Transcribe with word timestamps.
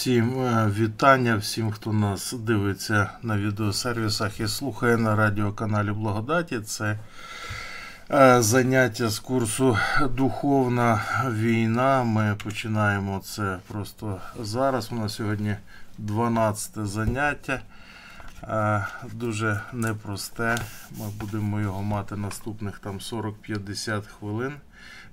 Всім 0.00 0.40
е, 0.40 0.72
вітання, 0.78 1.36
всім, 1.36 1.70
хто 1.70 1.92
нас 1.92 2.32
дивиться 2.32 3.10
на 3.22 3.38
відеосервісах 3.38 4.40
і 4.40 4.48
слухає 4.48 4.96
на 4.96 5.16
радіоканалі 5.16 5.92
Благодаті. 5.92 6.60
Це 6.60 6.98
е, 8.10 8.42
заняття 8.42 9.08
з 9.08 9.18
курсу 9.18 9.78
Духовна 10.16 11.02
війна. 11.30 12.04
Ми 12.04 12.36
починаємо 12.44 13.20
це 13.24 13.58
просто 13.68 14.20
зараз. 14.42 14.92
У 14.92 14.94
нас 14.94 15.14
сьогодні 15.14 15.56
12 15.98 16.86
заняття. 16.86 17.60
Е, 18.42 18.86
дуже 19.12 19.60
непросте. 19.72 20.58
Ми 20.90 21.06
будемо 21.20 21.60
його 21.60 21.82
мати 21.82 22.16
наступних 22.16 22.78
там 22.78 22.98
40-50 22.98 24.02
хвилин. 24.18 24.52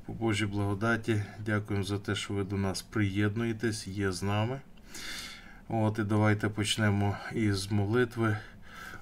По 0.05 0.13
Божій 0.13 0.46
благодаті, 0.46 1.24
дякуємо 1.46 1.85
за 1.85 1.98
те, 1.98 2.16
що 2.16 2.34
ви 2.34 2.44
до 2.44 2.58
нас 2.58 2.82
приєднуєтесь, 2.82 3.88
є 3.88 4.12
з 4.12 4.24
нами. 4.24 4.60
От 5.70 5.99
І 5.99 6.04
давайте 6.04 6.49
почнемо 6.49 7.15
із 7.34 7.71
молитви. 7.71 8.37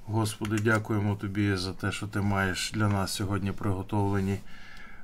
Господи, 0.05 0.59
дякуємо 0.59 1.15
Тобі 1.15 1.55
за 1.55 1.73
те, 1.73 1.91
що 1.91 2.07
Ти 2.07 2.21
маєш 2.21 2.71
для 2.73 2.87
нас 2.87 3.13
сьогодні 3.13 3.51
приготовлені 3.51 4.39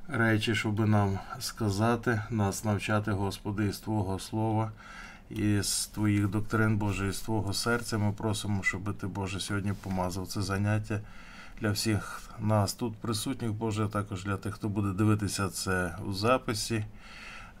речі, 0.08 0.54
щоб 0.54 0.88
нам 0.88 1.18
сказати, 1.40 2.22
нас 2.30 2.64
навчати, 2.64 3.10
Господи, 3.10 3.66
із 3.66 3.78
Твого 3.78 4.18
Слова, 4.18 4.72
і 5.30 5.62
з 5.62 5.86
Твоїх 5.86 6.28
доктрин, 6.28 6.76
Боже, 6.76 7.08
і 7.08 7.12
з 7.12 7.20
Твого 7.20 7.52
серця. 7.52 7.98
Ми 7.98 8.12
просимо, 8.12 8.62
щоб 8.62 8.98
Ти, 8.98 9.06
Боже, 9.06 9.40
сьогодні 9.40 9.72
помазав 9.82 10.26
це 10.26 10.42
заняття 10.42 11.00
для 11.60 11.70
всіх 11.70 12.30
нас 12.40 12.74
тут 12.74 12.96
присутніх, 12.96 13.52
Боже, 13.52 13.88
також 13.88 14.24
для 14.24 14.36
тих, 14.36 14.54
хто 14.54 14.68
буде 14.68 14.92
дивитися 14.92 15.48
це 15.48 15.96
у 16.06 16.12
записі 16.12 16.84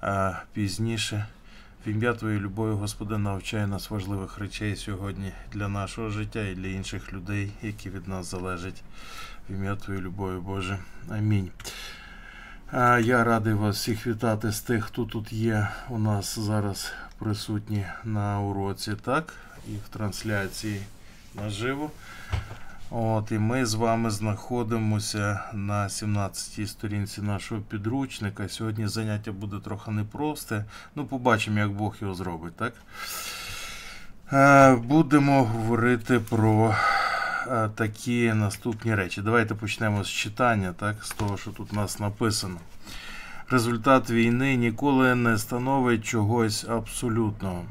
а 0.00 0.32
пізніше. 0.52 1.26
В 1.86 1.88
ім'я 1.88 2.14
Твоєї 2.14 2.40
любові, 2.40 2.74
Господи, 2.74 3.18
навчай 3.18 3.66
нас 3.66 3.90
важливих 3.90 4.38
речей 4.38 4.76
сьогодні 4.76 5.32
для 5.52 5.68
нашого 5.68 6.10
життя 6.10 6.48
і 6.48 6.54
для 6.54 6.66
інших 6.66 7.12
людей, 7.12 7.52
які 7.62 7.90
від 7.90 8.08
нас 8.08 8.30
залежать. 8.30 8.82
В 9.48 9.52
ім'я 9.52 9.76
Твоєї 9.76 10.04
любові, 10.04 10.38
Боже. 10.40 10.78
Амінь. 11.08 11.50
Я 13.02 13.24
радий 13.24 13.54
вас 13.54 13.76
всіх 13.76 14.06
вітати 14.06 14.52
з 14.52 14.60
тих, 14.60 14.84
хто 14.84 15.04
тут 15.04 15.32
є 15.32 15.68
у 15.88 15.98
нас 15.98 16.38
зараз 16.38 16.92
присутні 17.18 17.86
на 18.04 18.40
уроці, 18.40 18.92
так, 19.04 19.34
і 19.68 19.76
в 19.76 19.88
трансляції 19.88 20.82
наживо. 21.34 21.90
От, 22.94 23.32
І 23.32 23.38
ми 23.38 23.66
з 23.66 23.74
вами 23.74 24.10
знаходимося 24.10 25.40
на 25.52 25.88
17-й 25.88 26.66
сторінці 26.66 27.22
нашого 27.22 27.60
підручника. 27.60 28.48
Сьогодні 28.48 28.88
заняття 28.88 29.32
буде 29.32 29.56
трохи 29.64 29.90
непросте. 29.90 30.64
Ну, 30.94 31.06
побачимо, 31.06 31.58
як 31.58 31.70
Бог 31.70 31.96
його 32.00 32.14
зробить. 32.14 32.56
так? 32.56 32.72
Е, 34.32 34.76
будемо 34.76 35.44
говорити 35.44 36.20
про 36.20 36.76
е, 37.48 37.68
такі 37.74 38.32
наступні 38.32 38.94
речі. 38.94 39.22
Давайте 39.22 39.54
почнемо 39.54 40.04
з 40.04 40.08
читання, 40.08 40.74
так, 40.78 41.04
з 41.04 41.10
того, 41.10 41.36
що 41.36 41.50
тут 41.50 41.72
у 41.72 41.76
нас 41.76 42.00
написано. 42.00 42.56
Результат 43.50 44.10
війни 44.10 44.56
ніколи 44.56 45.14
не 45.14 45.38
становить 45.38 46.04
чогось 46.04 46.64
абсолютного. 46.68 47.64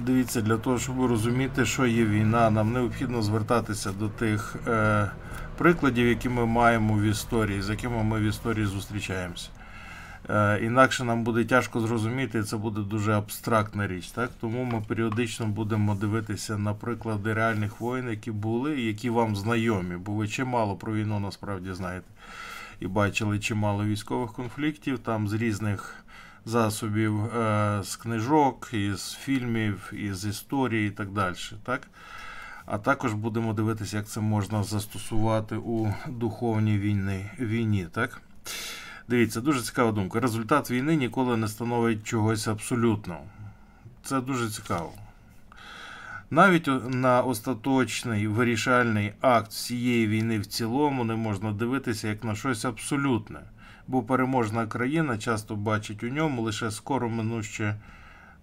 Дивіться, 0.00 0.40
для 0.40 0.56
того, 0.56 0.78
щоб 0.78 1.06
розуміти, 1.06 1.64
що 1.64 1.86
є 1.86 2.04
війна, 2.04 2.50
нам 2.50 2.72
необхідно 2.72 3.22
звертатися 3.22 3.92
до 3.92 4.08
тих 4.08 4.56
е, 4.66 5.10
прикладів, 5.56 6.06
які 6.06 6.28
ми 6.28 6.46
маємо 6.46 6.94
в 6.94 7.02
історії, 7.02 7.62
з 7.62 7.70
якими 7.70 8.02
ми 8.04 8.18
в 8.18 8.22
історії 8.22 8.66
зустрічаємося. 8.66 9.48
Е, 10.30 10.60
інакше 10.62 11.04
нам 11.04 11.24
буде 11.24 11.44
тяжко 11.44 11.80
зрозуміти, 11.80 12.38
і 12.38 12.42
це 12.42 12.56
буде 12.56 12.80
дуже 12.80 13.12
абстрактна 13.12 13.86
річ. 13.86 14.08
Так? 14.08 14.30
Тому 14.40 14.64
ми 14.64 14.82
періодично 14.88 15.46
будемо 15.46 15.94
дивитися 15.94 16.58
на 16.58 16.74
приклади 16.74 17.34
реальних 17.34 17.80
воїн, 17.80 18.08
які 18.10 18.30
були, 18.30 18.80
які 18.80 19.10
вам 19.10 19.36
знайомі, 19.36 19.96
бо 19.96 20.12
ви 20.12 20.28
чимало 20.28 20.76
про 20.76 20.92
війну 20.94 21.20
насправді 21.20 21.72
знаєте. 21.72 22.06
І 22.80 22.86
бачили 22.86 23.38
чимало 23.38 23.84
військових 23.84 24.32
конфліктів 24.32 24.98
там 24.98 25.28
з 25.28 25.32
різних 25.32 25.94
засобів 26.44 27.24
е, 27.24 27.80
з 27.84 27.96
книжок, 27.96 28.68
із 28.72 29.12
фільмів, 29.12 29.92
із 29.92 30.26
історії 30.26 30.88
і 30.88 30.90
так 30.90 31.12
далі. 31.12 31.34
Так? 31.64 31.88
А 32.66 32.78
також 32.78 33.12
будемо 33.12 33.52
дивитися, 33.52 33.96
як 33.96 34.06
це 34.06 34.20
можна 34.20 34.62
застосувати 34.62 35.56
у 35.56 35.94
духовній 36.08 36.78
війни, 36.78 37.30
війні. 37.38 37.86
Так? 37.92 38.20
Дивіться, 39.08 39.40
дуже 39.40 39.62
цікава 39.62 39.92
думка. 39.92 40.20
Результат 40.20 40.70
війни 40.70 40.96
ніколи 40.96 41.36
не 41.36 41.48
становить 41.48 42.04
чогось 42.04 42.48
абсолютного. 42.48 43.22
Це 44.02 44.20
дуже 44.20 44.50
цікаво. 44.50 44.92
Навіть 46.30 46.68
на 46.88 47.22
остаточний 47.22 48.26
вирішальний 48.26 49.12
акт 49.20 49.50
всієї 49.50 50.06
війни 50.06 50.38
в 50.38 50.46
цілому 50.46 51.04
не 51.04 51.14
можна 51.14 51.52
дивитися 51.52 52.08
як 52.08 52.24
на 52.24 52.34
щось 52.34 52.64
абсолютне 52.64 53.40
бо 53.88 54.02
переможна 54.02 54.66
країна 54.66 55.18
часто 55.18 55.56
бачить 55.56 56.02
у 56.02 56.08
ньому 56.08 56.42
лише 56.42 56.70
скоро 56.70 57.08
минуще 57.08 57.74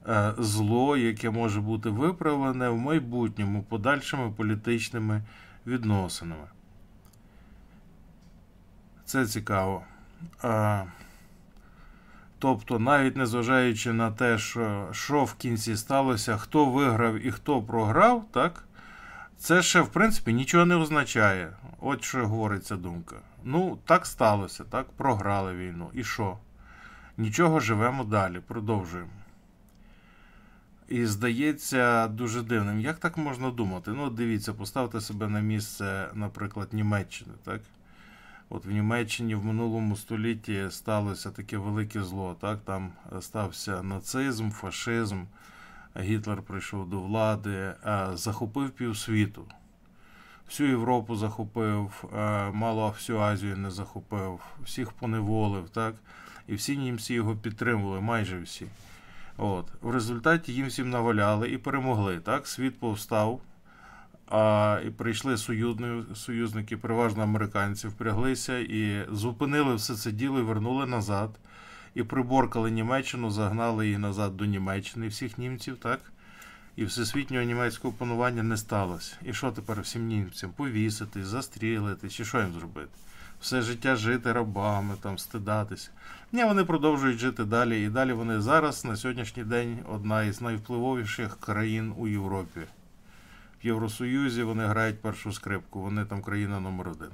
е, 0.07 0.33
зло, 0.38 0.97
яке 0.97 1.29
може 1.29 1.61
бути 1.61 1.89
виправлене 1.89 2.69
в 2.69 2.78
майбутньому 2.78 3.63
подальшими 3.63 4.31
політичними 4.31 5.22
відносинами. 5.67 6.47
Це 9.06 9.25
цікаво. 9.25 9.83
Тобто, 12.39 12.79
навіть 12.79 13.17
незважаючи 13.17 13.94
на 13.94 14.12
те, 14.12 14.38
що 14.38 14.88
що 14.91 15.23
в 15.23 15.33
кінці 15.33 15.77
сталося, 15.77 16.38
хто 16.38 16.66
виграв 16.66 17.25
і 17.27 17.31
хто 17.31 17.62
програв, 17.62 18.25
так, 18.31 18.63
це 19.38 19.62
ще, 19.62 19.81
в 19.81 19.88
принципі, 19.88 20.33
нічого 20.33 20.66
не 20.66 20.75
означає. 20.75 21.50
От 21.79 22.03
що 22.03 22.27
говорить 22.27 22.66
ця 22.66 22.75
думка. 22.75 23.16
Ну, 23.47 23.79
так 23.85 24.06
сталося, 24.06 24.63
так, 24.63 24.89
програли 24.91 25.56
війну. 25.56 25.89
І 25.94 26.03
що? 26.03 26.38
Нічого 27.17 27.59
живемо 27.59 28.03
далі, 28.03 28.39
продовжуємо. 28.39 29.09
І 30.88 31.06
здається 31.06 32.07
дуже 32.07 32.41
дивним. 32.41 32.79
Як 32.79 32.97
так 32.97 33.17
можна 33.17 33.51
думати? 33.51 33.91
Ну, 33.91 34.09
дивіться, 34.09 34.53
поставте 34.53 35.01
себе 35.01 35.28
на 35.28 35.39
місце, 35.39 36.09
наприклад, 36.13 36.73
Німеччини. 36.73 37.31
так? 37.44 37.61
От 38.50 38.66
в 38.66 38.72
Німеччині 38.72 39.35
в 39.35 39.45
минулому 39.45 39.95
столітті 39.95 40.67
сталося 40.69 41.31
таке 41.31 41.57
велике 41.57 42.03
зло. 42.03 42.38
так? 42.41 42.59
Там 42.62 42.91
стався 43.19 43.83
нацизм, 43.83 44.50
фашизм, 44.50 45.23
Гітлер 46.00 46.41
прийшов 46.41 46.89
до 46.89 47.00
влади, 47.00 47.73
захопив 48.13 48.69
півсвіту 48.69 49.45
всю 50.47 50.69
Європу 50.69 51.16
захопив, 51.16 52.03
е, 52.17 52.51
мало 52.51 52.89
всю 52.89 53.19
Азію 53.19 53.57
не 53.57 53.72
захопив, 53.72 54.39
всіх 54.63 54.91
поневолив, 54.91 55.69
так? 55.69 55.95
І 56.47 56.56
всі 56.56 56.77
німці 56.77 57.13
його 57.13 57.36
підтримували, 57.36 58.01
майже 58.01 58.39
всі. 58.39 58.65
От. 59.38 59.65
В 59.81 59.89
результаті 59.89 60.53
їм 60.53 60.68
всім 60.68 60.89
наваляли 60.89 61.50
і 61.50 61.57
перемогли. 61.57 62.19
так? 62.19 62.47
Світ 62.47 62.80
повстав, 62.80 63.42
а, 64.27 64.80
і 64.86 64.89
прийшли 64.89 65.38
союзники, 66.15 66.77
переважно 66.77 67.24
американці, 67.24 67.88
впряглися 67.88 68.57
і 68.57 69.06
зупинили 69.12 69.75
все 69.75 69.95
це 69.95 70.12
діло 70.12 70.39
і 70.39 70.44
вернули 70.44 70.86
назад. 70.86 71.39
І 71.95 72.03
приборкали 72.03 72.71
Німеччину, 72.71 73.31
загнали 73.31 73.86
її 73.86 73.98
назад 73.98 74.38
до 74.38 74.45
Німеччини, 74.45 75.07
всіх 75.07 75.38
німців, 75.38 75.77
так? 75.77 76.00
І 76.75 76.86
всесвітнього 76.86 77.44
німецького 77.44 77.94
панування 77.94 78.44
не 78.44 78.57
сталося. 78.57 79.16
І 79.24 79.33
що 79.33 79.51
тепер 79.51 79.81
всім 79.81 80.07
німцям? 80.07 80.51
Повісити, 80.51 81.24
застрілити, 81.24 82.10
чи 82.10 82.25
що 82.25 82.39
їм 82.39 82.54
зробити? 82.54 82.89
Все 83.42 83.62
життя 83.62 83.95
жити 83.95 84.31
рабами, 84.31 84.95
там, 85.01 85.18
стидатися. 85.18 85.89
Ні, 86.31 86.44
вони 86.44 86.63
продовжують 86.66 87.19
жити 87.19 87.45
далі. 87.45 87.83
І 87.83 87.89
далі 87.89 88.13
вони 88.13 88.42
зараз, 88.42 88.86
на 88.86 88.95
сьогоднішній 88.95 89.44
день, 89.44 89.80
одна 89.89 90.24
із 90.24 90.42
найвпливовіших 90.42 91.38
країн 91.39 91.94
у 91.98 92.07
Європі. 92.07 92.62
В 93.63 93.66
Євросоюзі 93.66 94.44
вони 94.44 94.66
грають 94.66 95.01
першу 95.01 95.33
скрипку, 95.33 95.81
вони 95.81 96.06
там 96.06 96.22
країна 96.22 96.60
номер 96.60 96.89
один. 96.89 97.12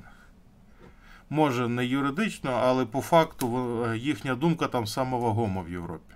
Може, 1.30 1.68
не 1.68 1.86
юридично, 1.86 2.52
але 2.52 2.86
по 2.86 3.02
факту 3.02 3.86
їхня 3.96 4.36
думка 4.36 4.68
там 4.68 4.88
самовагома 4.88 5.62
в 5.62 5.72
Європі. 5.72 6.13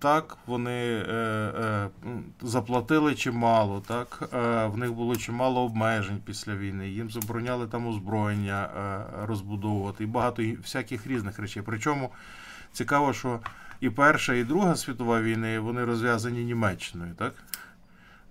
Так, 0.00 0.36
вони 0.46 1.04
е, 1.08 1.12
е, 1.12 1.88
заплатили 2.42 3.14
чимало, 3.14 3.80
так, 3.80 4.28
е, 4.34 4.66
в 4.66 4.78
них 4.78 4.92
було 4.92 5.16
чимало 5.16 5.64
обмежень 5.64 6.20
після 6.24 6.56
війни, 6.56 6.88
їм 6.88 7.10
забороняли 7.10 7.66
там 7.66 7.86
озброєння 7.86 8.68
е, 8.76 9.26
розбудовувати 9.26 10.04
і 10.04 10.06
багато 10.06 10.42
всяких 10.62 11.06
різних 11.06 11.38
речей. 11.38 11.62
Причому 11.66 12.10
цікаво, 12.72 13.12
що 13.12 13.40
і 13.80 13.90
Перша, 13.90 14.34
і 14.34 14.44
Друга 14.44 14.76
світова 14.76 15.20
війни 15.20 15.58
вони 15.58 15.84
розв'язані 15.84 16.44
Німеччиною. 16.44 17.14
так? 17.14 17.34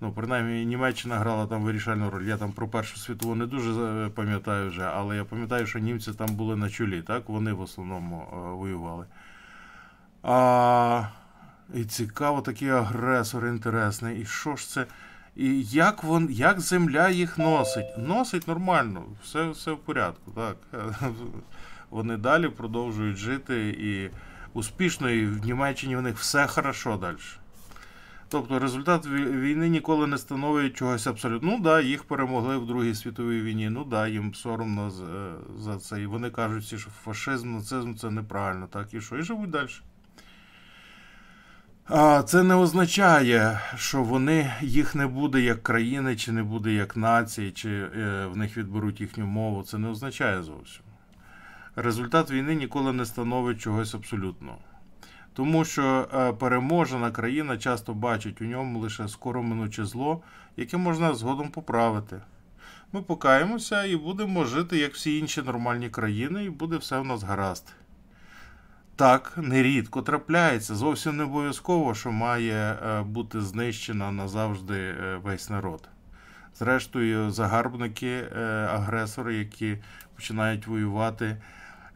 Ну, 0.01 0.11
принаймні, 0.11 0.65
Німеччина 0.65 1.15
грала 1.15 1.47
там 1.47 1.63
вирішальну 1.63 2.09
роль. 2.09 2.23
Я 2.23 2.37
там 2.37 2.51
про 2.51 2.67
Першу 2.67 2.97
світову 2.97 3.35
не 3.35 3.45
дуже 3.45 3.71
е, 3.71 4.09
пам'ятаю 4.09 4.69
вже, 4.69 4.83
але 4.83 5.15
я 5.15 5.25
пам'ятаю, 5.25 5.67
що 5.67 5.79
німці 5.79 6.13
там 6.13 6.35
були 6.35 6.55
на 6.55 6.69
чолі, 6.69 7.01
так? 7.01 7.29
Вони 7.29 7.53
в 7.53 7.61
основному 7.61 8.27
е, 8.33 8.35
воювали. 8.35 9.05
А, 10.23 11.03
І 11.73 11.83
цікаво, 11.83 12.41
такий 12.41 12.69
агресор 12.69 13.47
інтересний. 13.47 14.21
І 14.21 14.25
що 14.25 14.55
ж 14.55 14.69
це? 14.69 14.85
І 15.35 15.63
як 15.63 16.03
вон, 16.03 16.27
як 16.31 16.59
земля 16.59 17.09
їх 17.09 17.37
носить? 17.37 17.97
Носить 17.97 18.47
нормально, 18.47 19.05
все 19.23 19.49
все 19.49 19.71
в 19.71 19.77
порядку. 19.77 20.31
так. 20.31 20.57
Вони 21.89 22.17
далі 22.17 22.47
продовжують 22.49 23.17
жити 23.17 23.69
і 23.69 24.09
успішно, 24.53 25.09
і 25.09 25.25
в 25.25 25.45
Німеччині 25.45 25.95
в 25.95 26.01
них 26.01 26.17
все 26.17 26.47
хорошо 26.47 26.97
далі. 26.97 27.17
Тобто 28.29 28.59
результат 28.59 29.05
війни 29.07 29.69
ніколи 29.69 30.07
не 30.07 30.17
становить 30.17 30.73
чогось 30.73 31.07
абсолютно. 31.07 31.51
Ну 31.51 31.59
да, 31.59 31.81
їх 31.81 32.03
перемогли 32.03 32.57
в 32.57 32.67
Другій 32.67 32.95
світовій 32.95 33.41
війні. 33.41 33.69
Ну 33.69 33.83
да, 33.83 34.07
їм 34.07 34.33
соромно 34.33 34.91
за 35.57 35.77
це. 35.77 36.01
І 36.01 36.05
вони 36.05 36.29
кажуть, 36.29 36.65
що 36.65 36.89
фашизм, 36.89 37.53
нацизм 37.53 37.95
це 37.95 38.09
неправильно, 38.09 38.67
так 38.67 38.93
і 38.93 39.01
що? 39.01 39.17
І 39.17 39.21
живуть 39.21 39.49
далі. 39.49 39.69
Це 42.25 42.43
не 42.43 42.55
означає, 42.55 43.61
що 43.75 44.03
вони 44.03 44.53
їх 44.61 44.95
не 44.95 45.07
буде 45.07 45.41
як 45.41 45.63
країни, 45.63 46.15
чи 46.15 46.31
не 46.31 46.43
буде 46.43 46.73
як 46.73 46.97
нації, 46.97 47.51
чи 47.51 47.69
е, 47.69 48.25
в 48.25 48.37
них 48.37 48.57
відберуть 48.57 49.01
їхню 49.01 49.25
мову. 49.25 49.63
Це 49.63 49.77
не 49.77 49.89
означає 49.89 50.43
зовсім. 50.43 50.81
Результат 51.75 52.31
війни 52.31 52.55
ніколи 52.55 52.93
не 52.93 53.05
становить 53.05 53.61
чогось 53.61 53.95
абсолютного. 53.95 54.57
Тому 55.33 55.65
що 55.65 56.07
е, 56.13 56.33
переможена 56.33 57.11
країна 57.11 57.57
часто 57.57 57.93
бачить 57.93 58.41
у 58.41 58.45
ньому 58.45 58.79
лише 58.79 59.07
скоро 59.07 59.43
минуче 59.43 59.85
зло, 59.85 60.21
яке 60.57 60.77
можна 60.77 61.13
згодом 61.13 61.49
поправити. 61.49 62.21
Ми 62.93 63.01
покаємося 63.01 63.83
і 63.83 63.95
будемо 63.95 64.45
жити, 64.45 64.77
як 64.77 64.93
всі 64.93 65.17
інші 65.17 65.41
нормальні 65.41 65.89
країни, 65.89 66.45
і 66.45 66.49
буде 66.49 66.77
все 66.77 66.99
в 66.99 67.05
нас 67.05 67.23
гаразд. 67.23 67.73
Так, 68.99 69.33
нерідко 69.37 70.01
трапляється. 70.01 70.75
Зовсім 70.75 71.17
не 71.17 71.23
обов'язково, 71.23 71.95
що 71.95 72.11
має 72.11 72.53
е, 72.55 73.01
бути 73.01 73.41
знищена 73.41 74.11
назавжди 74.11 74.79
е, 74.79 75.19
весь 75.23 75.49
народ. 75.49 75.89
Зрештою, 76.55 77.31
загарбники, 77.31 78.23
агресори, 78.69 79.35
які 79.35 79.77
починають 80.15 80.67
воювати. 80.67 81.37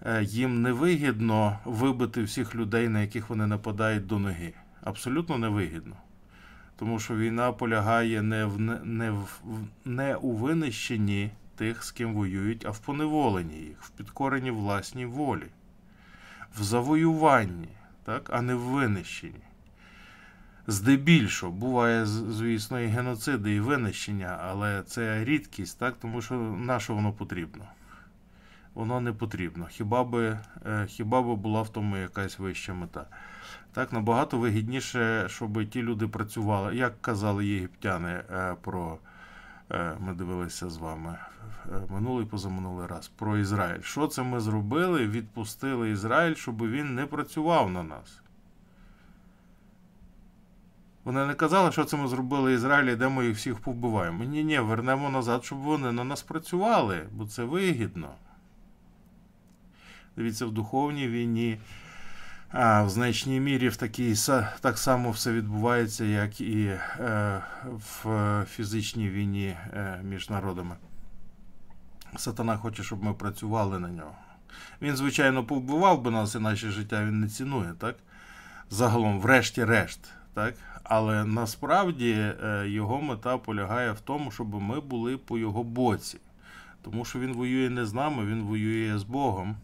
Е, 0.05 0.23
їм 0.23 0.61
невигідно 0.61 1.59
вибити 1.65 2.23
всіх 2.23 2.55
людей, 2.55 2.89
на 2.89 3.01
яких 3.01 3.29
вони 3.29 3.47
нападають 3.47 4.07
до 4.07 4.19
ноги. 4.19 4.53
Абсолютно 4.83 5.37
невигідно. 5.37 5.95
Тому 6.75 6.99
що 6.99 7.15
війна 7.15 7.51
полягає 7.51 8.21
не 8.21 8.45
в 8.45 8.59
не, 8.83 9.11
в, 9.11 9.41
не 9.85 10.15
у 10.15 10.31
винищенні 10.31 11.31
тих, 11.55 11.83
з 11.83 11.91
ким 11.91 12.13
воюють, 12.13 12.65
а 12.65 12.69
в 12.69 12.79
поневоленні 12.79 13.55
їх, 13.55 13.81
в 13.81 13.89
підкоренні 13.89 14.51
власній 14.51 15.05
волі, 15.05 15.47
в 16.57 16.63
завоюванні, 16.63 17.69
так, 18.03 18.29
а 18.33 18.41
не 18.41 18.55
в 18.55 18.59
винищенні. 18.59 19.43
Здебільшого 20.67 21.51
буває, 21.51 22.05
звісно, 22.05 22.79
і 22.79 22.85
геноциди, 22.85 23.55
і 23.55 23.59
винищення, 23.59 24.39
але 24.41 24.83
це 24.83 25.25
рідкість, 25.25 25.79
так, 25.79 25.95
тому 26.01 26.21
що 26.21 26.35
на 26.35 26.79
що 26.79 26.95
воно 26.95 27.13
потрібно 27.13 27.65
воно 28.73 29.01
не 29.01 29.13
потрібно. 29.13 29.67
Хіба 29.69 30.03
би 30.03 30.39
е, 30.65 30.85
хіба 30.87 31.21
би 31.21 31.35
була 31.35 31.61
в 31.61 31.69
тому 31.69 31.97
якась 31.97 32.39
вища 32.39 32.73
мета? 32.73 33.05
Так, 33.73 33.93
набагато 33.93 34.37
вигідніше, 34.37 35.25
щоб 35.29 35.69
ті 35.69 35.81
люди 35.81 36.07
працювали, 36.07 36.75
як 36.75 37.01
казали 37.01 37.45
єгиптяни 37.45 38.09
е, 38.09 38.55
про. 38.61 38.97
Е, 39.71 39.97
ми 39.99 40.13
дивилися 40.13 40.69
з 40.69 40.77
вами 40.77 41.17
минулий 41.89 42.25
позаминулий 42.25 42.87
раз 42.87 43.07
про 43.07 43.37
Ізраїль. 43.37 43.81
Що 43.81 44.07
це 44.07 44.23
ми 44.23 44.39
зробили? 44.39 45.07
Відпустили 45.07 45.91
Ізраїль, 45.91 46.35
щоб 46.35 46.67
він 46.67 46.95
не 46.95 47.05
працював 47.05 47.71
на 47.71 47.83
нас. 47.83 48.21
Вони 51.03 51.25
не 51.25 51.33
казали, 51.33 51.71
що 51.71 51.83
це 51.83 51.97
ми 51.97 52.07
зробили 52.07 52.53
Ізраїль, 52.53 52.91
йдемо 52.91 53.23
їх 53.23 53.37
всіх 53.37 53.59
побиваємо. 53.59 54.23
Ні, 54.23 54.43
ні, 54.43 54.59
вернемо 54.59 55.09
назад, 55.09 55.45
щоб 55.45 55.59
вони 55.59 55.91
на 55.91 56.03
нас 56.03 56.21
працювали, 56.21 57.07
бо 57.11 57.25
це 57.25 57.43
вигідно. 57.43 58.09
Дивіться, 60.15 60.45
в 60.45 60.51
духовній 60.51 61.07
війні, 61.07 61.59
в 62.53 62.85
значній 62.89 63.39
мірі 63.39 63.69
в 63.69 63.75
такій 63.75 64.15
так 64.61 64.77
само 64.77 65.11
все 65.11 65.31
відбувається, 65.31 66.05
як 66.05 66.41
і 66.41 66.65
е, 66.65 67.41
в 67.65 68.45
фізичній 68.49 69.09
війні 69.09 69.45
е, 69.73 69.99
між 70.03 70.29
народами. 70.29 70.75
Сатана 72.15 72.57
хоче, 72.57 72.83
щоб 72.83 73.03
ми 73.03 73.13
працювали 73.13 73.79
на 73.79 73.87
нього. 73.89 74.15
Він, 74.81 74.95
звичайно, 74.95 75.43
повбивав 75.43 76.01
би 76.01 76.11
нас 76.11 76.35
і 76.35 76.39
наше 76.39 76.71
життя 76.71 77.05
він 77.05 77.19
не 77.19 77.27
цінує, 77.27 77.73
так? 77.79 77.95
Загалом, 78.69 79.19
врешті-решт. 79.19 79.99
так? 80.33 80.55
Але 80.83 81.25
насправді 81.25 82.11
е, 82.11 82.63
його 82.67 83.01
мета 83.01 83.37
полягає 83.37 83.91
в 83.91 83.99
тому, 83.99 84.31
щоб 84.31 84.53
ми 84.53 84.79
були 84.79 85.17
по 85.17 85.37
його 85.37 85.63
боці. 85.63 86.19
Тому 86.81 87.05
що 87.05 87.19
він 87.19 87.33
воює 87.33 87.69
не 87.69 87.85
з 87.85 87.93
нами, 87.93 88.25
він 88.25 88.43
воює 88.43 88.97
з 88.97 89.03
Богом. 89.03 89.55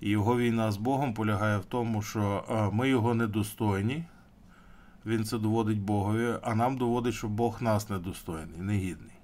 І 0.00 0.10
його 0.10 0.38
війна 0.38 0.72
з 0.72 0.76
Богом 0.76 1.14
полягає 1.14 1.58
в 1.58 1.64
тому, 1.64 2.02
що 2.02 2.44
ми 2.72 2.88
його 2.88 3.14
недостойні, 3.14 4.04
він 5.06 5.24
це 5.24 5.38
доводить 5.38 5.80
Богові, 5.80 6.34
а 6.42 6.54
нам 6.54 6.76
доводить, 6.76 7.14
що 7.14 7.28
Бог 7.28 7.62
нас 7.62 7.90
недостойний, 7.90 8.60
негідний. 8.60 9.14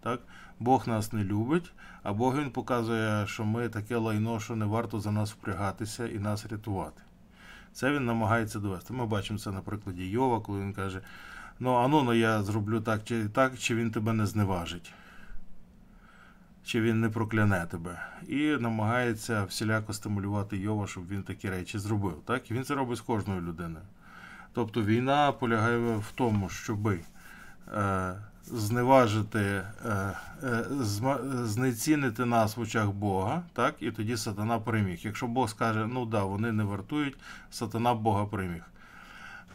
Так? 0.00 0.20
Бог 0.60 0.88
нас 0.88 1.12
не 1.12 1.24
любить, 1.24 1.72
а 2.02 2.12
Бог 2.12 2.38
він 2.38 2.50
показує, 2.50 3.26
що 3.26 3.44
ми 3.44 3.68
таке 3.68 3.96
лайно, 3.96 4.40
що 4.40 4.56
не 4.56 4.64
варто 4.64 5.00
за 5.00 5.10
нас 5.10 5.32
впрягатися 5.32 6.08
і 6.08 6.18
нас 6.18 6.46
рятувати. 6.46 7.02
Це 7.72 7.92
він 7.92 8.06
намагається 8.06 8.58
довести. 8.58 8.92
Ми 8.92 9.06
бачимо 9.06 9.38
це 9.38 9.50
на 9.50 9.60
прикладі 9.60 10.06
Йова, 10.06 10.40
коли 10.40 10.60
він 10.60 10.72
каже: 10.72 11.00
Ну, 11.58 11.74
а 11.74 11.88
ну, 11.88 12.02
ну 12.02 12.14
я 12.14 12.42
зроблю 12.42 12.80
так 12.80 13.04
чи 13.04 13.28
так, 13.28 13.58
чи 13.58 13.74
він 13.74 13.90
тебе 13.90 14.12
не 14.12 14.26
зневажить 14.26 14.92
чи 16.64 16.80
він 16.80 17.00
не 17.00 17.08
прокляне 17.08 17.66
тебе, 17.66 18.06
і 18.28 18.46
намагається 18.46 19.44
всіляко 19.44 19.92
стимулювати 19.92 20.56
Йова, 20.56 20.86
щоб 20.86 21.08
він 21.08 21.22
такі 21.22 21.50
речі 21.50 21.78
зробив. 21.78 22.22
Так? 22.24 22.50
І 22.50 22.54
він 22.54 22.64
це 22.64 22.74
робить 22.74 22.98
з 22.98 23.00
кожною 23.00 23.40
людиною. 23.40 23.84
Тобто 24.52 24.82
війна 24.82 25.32
полягає 25.32 25.78
в 25.96 26.12
тому, 26.14 26.48
щоби 26.48 27.00
е, 27.68 28.14
зневажити, 28.46 29.62
е, 29.86 30.12
е, 30.42 30.64
знецінити 31.44 32.24
нас 32.24 32.56
в 32.56 32.60
очах 32.60 32.90
Бога, 32.90 33.42
так? 33.52 33.74
і 33.80 33.90
тоді 33.90 34.16
сатана 34.16 34.58
переміг. 34.58 34.98
Якщо 35.02 35.26
Бог 35.26 35.50
скаже, 35.50 35.86
ну 35.86 36.06
да, 36.06 36.24
вони 36.24 36.52
не 36.52 36.64
вартують, 36.64 37.16
сатана 37.50 37.94
Бога 37.94 38.26
переміг. 38.26 38.62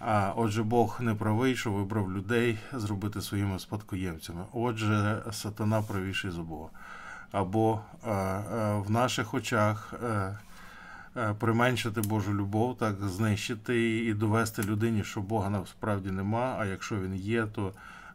А 0.08 0.34
отже, 0.36 0.64
Бог 0.64 0.98
не 1.02 1.16
правий, 1.16 1.56
що 1.56 1.72
вибрав 1.72 2.12
людей 2.12 2.58
зробити 2.74 3.22
своїми 3.22 3.60
спадкоємцями. 3.60 4.42
Отже, 4.54 5.24
сатана 5.32 5.82
правіший 5.82 6.32
за 6.32 6.42
Бога 6.42 6.70
або 7.36 7.80
е, 8.04 8.12
е, 8.12 8.76
в 8.88 8.92
наших 8.92 9.34
очах 9.34 9.94
е, 10.04 10.38
применшити 11.40 12.02
Божу 12.02 12.34
любов, 12.34 12.78
так 12.78 12.96
знищити 13.04 14.06
і 14.06 14.14
довести 14.14 14.64
людині, 14.64 15.04
що 15.04 15.22
Бога 15.22 15.50
насправді 15.50 16.12
нема, 16.12 16.56
а 16.60 16.66
якщо 16.66 16.96
він 17.00 17.16
є, 17.16 17.46
то 17.46 17.72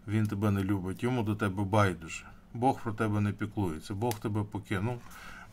він 0.09 0.27
тебе 0.27 0.51
не 0.51 0.65
любить. 0.65 1.03
Йому 1.03 1.23
до 1.23 1.35
тебе 1.35 1.65
байдуже. 1.65 2.25
Бог 2.55 2.81
про 2.83 2.93
тебе 2.93 3.21
не 3.21 3.33
піклується, 3.33 3.95
Бог 3.95 4.15
тебе 4.19 4.43
покинув. 4.43 5.01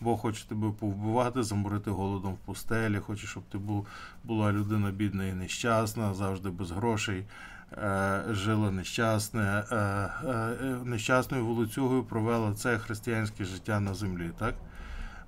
Бог 0.01 0.19
хоче 0.19 0.47
тебе 0.47 0.71
повбивати, 0.79 1.43
заморити 1.43 1.91
голодом 1.91 2.33
в 2.33 2.37
пустелі, 2.37 2.99
хоче, 2.99 3.27
щоб 3.27 3.43
ти 3.43 3.57
був, 3.57 3.87
була 4.23 4.51
людина 4.51 4.91
бідна 4.91 5.25
і 5.25 5.33
нещасна, 5.33 6.13
завжди 6.13 6.49
без 6.49 6.71
грошей. 6.71 7.25
Е, 7.73 8.23
жила 8.29 8.71
нещасне, 8.71 9.63
е, 9.71 9.75
е, 9.75 10.55
нещасною 10.85 11.45
волоцюгою 11.45 12.03
провела 12.03 12.53
це 12.53 12.77
християнське 12.77 13.45
життя 13.45 13.79
на 13.79 13.93
землі. 13.93 14.31
так? 14.39 14.55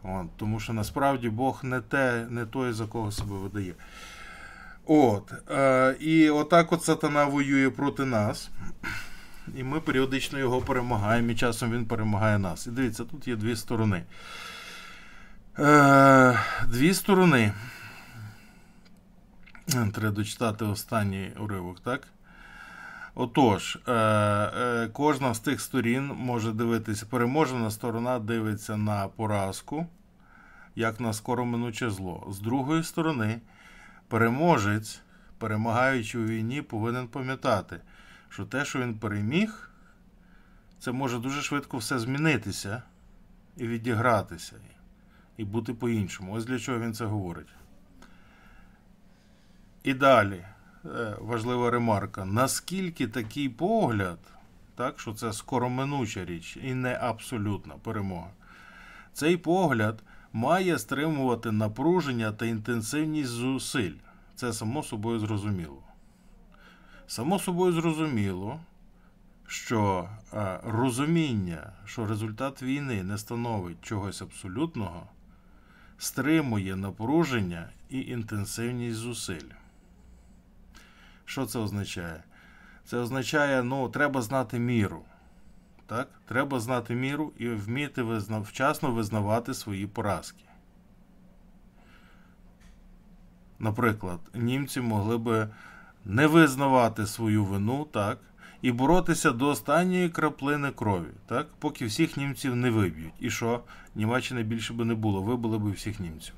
От, 0.03 0.37
Тому 0.37 0.59
що 0.59 0.73
насправді 0.73 1.29
Бог 1.29 1.59
не 1.63 1.81
те, 1.81 2.27
не 2.29 2.45
той, 2.45 2.71
за 2.73 2.85
кого 2.85 3.11
себе 3.11 3.35
видає. 3.35 3.73
От, 4.85 5.33
І 5.99 6.29
отак 6.29 6.71
от 6.71 6.83
сатана 6.83 7.25
воює 7.25 7.69
проти 7.69 8.05
нас. 8.05 8.49
І 9.57 9.63
ми 9.63 9.79
періодично 9.79 10.39
його 10.39 10.61
перемагаємо, 10.61 11.31
і 11.31 11.35
часом 11.35 11.71
він 11.71 11.85
перемагає 11.85 12.37
нас. 12.37 12.67
І 12.67 12.71
дивіться, 12.71 13.03
тут 13.03 13.27
є 13.27 13.35
дві 13.35 13.55
сторони. 13.55 14.03
Е, 15.57 16.39
Дві 16.67 16.93
сторони. 16.93 17.53
Треба 19.67 20.11
дочитати 20.11 20.65
останній 20.65 21.31
уривок, 21.39 21.79
так? 21.79 22.07
Отож, 23.15 23.77
е, 23.87 23.91
е, 23.93 24.89
кожна 24.93 25.33
з 25.33 25.39
тих 25.39 25.61
сторін 25.61 26.11
може 26.15 26.51
дивитися, 26.51 27.05
переможена 27.05 27.71
сторона 27.71 28.19
дивиться 28.19 28.77
на 28.77 29.07
поразку, 29.07 29.87
як 30.75 30.99
на 30.99 31.13
скороминуче 31.13 31.89
зло. 31.89 32.27
З 32.29 32.39
другої 32.39 32.83
сторони, 32.83 33.41
переможець, 34.07 35.01
перемагаючи 35.37 36.19
у 36.19 36.25
війні, 36.25 36.61
повинен 36.61 37.07
пам'ятати, 37.07 37.79
що 38.29 38.45
те, 38.45 38.65
що 38.65 38.79
він 38.79 38.95
переміг, 38.95 39.69
це 40.79 40.91
може 40.91 41.19
дуже 41.19 41.41
швидко 41.41 41.77
все 41.77 41.99
змінитися 41.99 42.81
і 43.57 43.67
відігратися, 43.67 44.55
і 45.39 45.45
бути 45.45 45.73
по-іншому. 45.73 46.33
Ось 46.33 46.45
для 46.45 46.59
чого 46.59 46.79
він 46.79 46.93
це 46.93 47.05
говорить. 47.05 47.47
І 49.83 49.93
далі 49.93 50.45
е, 50.85 51.15
важлива 51.19 51.71
ремарка: 51.71 52.25
наскільки 52.25 53.07
такий 53.07 53.49
погляд, 53.49 54.19
так, 54.75 54.99
що 54.99 55.13
це 55.13 55.33
скороминуча 55.33 56.25
річ 56.25 56.57
і 56.63 56.73
не 56.73 56.97
абсолютна 57.01 57.73
перемога, 57.73 58.29
цей 59.13 59.37
погляд 59.37 60.03
має 60.33 60.79
стримувати 60.79 61.51
напруження 61.51 62.31
та 62.31 62.45
інтенсивність 62.45 63.29
зусиль. 63.29 63.95
Це 64.35 64.53
само 64.53 64.83
собою 64.83 65.19
зрозуміло. 65.19 65.83
Само 67.07 67.39
собою 67.39 67.73
зрозуміло, 67.73 68.59
що 69.47 70.09
е, 70.33 70.59
розуміння, 70.63 71.71
що 71.85 72.07
результат 72.07 72.63
війни 72.63 73.03
не 73.03 73.17
становить 73.17 73.81
чогось 73.81 74.21
абсолютного, 74.21 75.07
стримує 75.99 76.75
напруження 76.75 77.69
і 77.89 78.01
інтенсивність 78.01 78.97
зусиль. 78.97 79.49
Що 81.25 81.45
це 81.45 81.59
означає? 81.59 82.23
Це 82.85 82.97
означає, 82.97 83.63
ну, 83.63 83.89
треба 83.89 84.21
знати 84.21 84.59
міру. 84.59 85.01
Так? 85.85 86.07
Треба 86.25 86.59
знати 86.59 86.95
міру 86.95 87.33
і 87.37 87.49
вміти 87.49 88.01
визна... 88.01 88.39
вчасно 88.39 88.91
визнавати 88.91 89.53
свої 89.53 89.87
поразки. 89.87 90.43
Наприклад, 93.59 94.19
німці 94.33 94.81
могли 94.81 95.17
би 95.17 95.49
не 96.05 96.27
визнавати 96.27 97.07
свою 97.07 97.45
вину, 97.45 97.85
так, 97.85 98.19
і 98.61 98.71
боротися 98.71 99.31
до 99.31 99.47
останньої 99.47 100.09
краплини 100.09 100.71
крові, 100.71 101.09
так, 101.25 101.47
поки 101.59 101.85
всіх 101.85 102.17
німців 102.17 102.55
не 102.55 102.69
виб'ють. 102.69 103.13
І 103.19 103.29
що? 103.29 103.63
Німеччини 103.95 104.43
більше 104.43 104.73
би 104.73 104.85
не 104.85 104.95
було, 104.95 105.21
вибили 105.21 105.57
би 105.57 105.71
всіх 105.71 105.99
німців. 105.99 106.33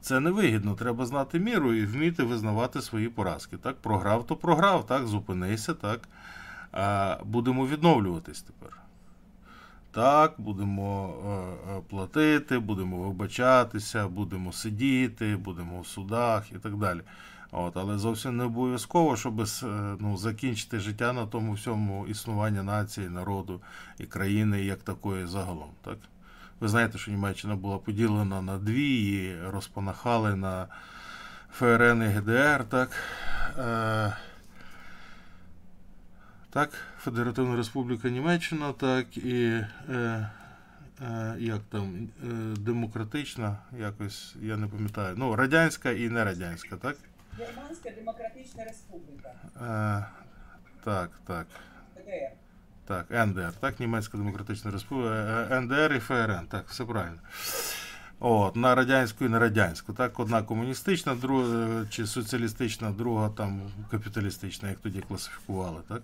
Це 0.00 0.20
невигідно, 0.20 0.74
треба 0.74 1.06
знати 1.06 1.38
міру 1.38 1.74
і 1.74 1.86
вміти 1.86 2.22
визнавати 2.22 2.82
свої 2.82 3.08
поразки. 3.08 3.56
Так, 3.56 3.76
Програв, 3.76 4.26
то 4.26 4.36
програв, 4.36 4.86
так, 4.86 5.06
зупинися, 5.06 5.74
так. 5.74 6.08
А 6.72 7.18
Будемо 7.24 7.66
відновлюватись 7.66 8.42
тепер. 8.42 8.78
Так, 9.90 10.34
будемо 10.38 11.14
е, 11.26 11.72
е, 11.72 11.80
платити, 11.88 12.58
будемо 12.58 12.96
вибачатися, 12.98 14.08
будемо 14.08 14.52
сидіти, 14.52 15.36
будемо 15.36 15.80
в 15.80 15.86
судах 15.86 16.52
і 16.52 16.58
так 16.58 16.76
далі. 16.76 17.00
От, 17.52 17.76
Але 17.76 17.98
зовсім 17.98 18.36
не 18.36 18.44
обов'язково, 18.44 19.16
щоб 19.16 19.40
е, 19.40 19.46
ну, 20.00 20.16
закінчити 20.16 20.80
життя 20.80 21.12
на 21.12 21.26
тому 21.26 21.52
всьому 21.52 22.06
існування 22.06 22.62
нації, 22.62 23.08
народу 23.08 23.60
і 23.98 24.04
країни 24.04 24.64
як 24.64 24.82
такої 24.82 25.26
загалом. 25.26 25.70
Так? 25.84 25.98
Ви 26.60 26.68
знаєте, 26.68 26.98
що 26.98 27.10
Німеччина 27.10 27.56
була 27.56 27.78
поділена 27.78 28.42
на 28.42 28.58
дві 28.58 28.94
і 28.94 29.36
розпанахали 29.50 30.36
на 30.36 30.66
ФРН 31.52 32.02
і 32.02 32.06
ГДР. 32.06 32.64
так? 32.68 32.90
Е, 33.58 34.16
так, 36.56 36.70
Федеративна 36.98 37.56
Республіка 37.56 38.08
Німеччина, 38.08 38.72
так 38.72 39.16
і 39.16 39.62
е, 39.90 40.30
е, 41.02 41.36
як 41.38 41.60
там, 41.70 42.08
е, 42.24 42.26
демократична, 42.60 43.58
якось, 43.78 44.34
я 44.42 44.56
не 44.56 44.66
пам'ятаю. 44.66 45.14
Ну, 45.18 45.36
радянська 45.36 45.90
і 45.90 46.08
не 46.08 46.24
радянська, 46.24 46.76
так? 46.76 46.96
Германська 47.38 47.90
Демократична 47.90 48.64
Республіка. 48.64 49.32
Е, 49.56 50.06
так, 50.84 51.10
так. 51.26 51.46
ДДР. 51.96 52.30
Так, 52.84 53.06
НДР, 53.10 53.52
так, 53.60 53.80
Німецька 53.80 54.18
Демократична 54.18 54.70
Республіка, 54.70 55.48
е, 55.50 55.60
НДР 55.60 55.94
і 55.96 56.00
ФРН, 56.00 56.46
так, 56.50 56.68
все 56.68 56.84
правильно. 56.84 57.18
От, 58.20 58.56
На 58.56 58.74
радянську 58.74 59.24
і 59.24 59.28
на 59.28 59.38
радянську. 59.38 59.92
Так, 59.92 60.20
одна 60.20 60.42
комуністична, 60.42 61.14
друга 61.14 61.86
чи 61.90 62.06
соціалістична, 62.06 62.90
друга 62.90 63.28
там 63.28 63.60
капіталістична, 63.90 64.68
як 64.68 64.78
тоді 64.78 65.00
класифікували. 65.00 65.80
так. 65.88 66.02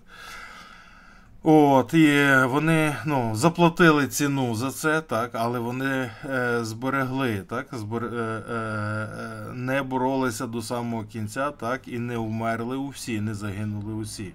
От, 1.45 1.93
І 1.93 2.35
вони 2.45 2.95
ну, 3.05 3.35
заплатили 3.35 4.07
ціну 4.07 4.55
за 4.55 4.71
це, 4.71 5.01
так, 5.01 5.31
але 5.33 5.59
вони 5.59 6.11
е, 6.25 6.59
зберегли, 6.61 7.43
так, 7.49 7.67
збер, 7.71 8.05
е, 8.05 8.07
е, 8.07 9.07
не 9.53 9.83
боролися 9.83 10.47
до 10.47 10.61
самого 10.61 11.03
кінця, 11.03 11.51
так, 11.51 11.87
і 11.87 11.99
не 11.99 12.17
вмерли 12.17 12.77
усі, 12.77 13.21
не 13.21 13.33
загинули 13.33 13.93
усі. 13.93 14.33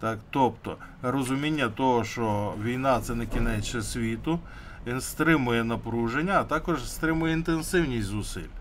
Так, 0.00 0.18
Тобто 0.30 0.76
розуміння 1.02 1.68
того, 1.68 2.04
що 2.04 2.54
війна 2.64 3.00
це 3.00 3.14
не 3.14 3.26
кінець 3.26 3.86
світу, 3.86 4.40
він 4.86 5.00
стримує 5.00 5.64
напруження, 5.64 6.40
а 6.40 6.44
також 6.44 6.90
стримує 6.90 7.32
інтенсивність 7.32 8.08
зусиль. 8.08 8.57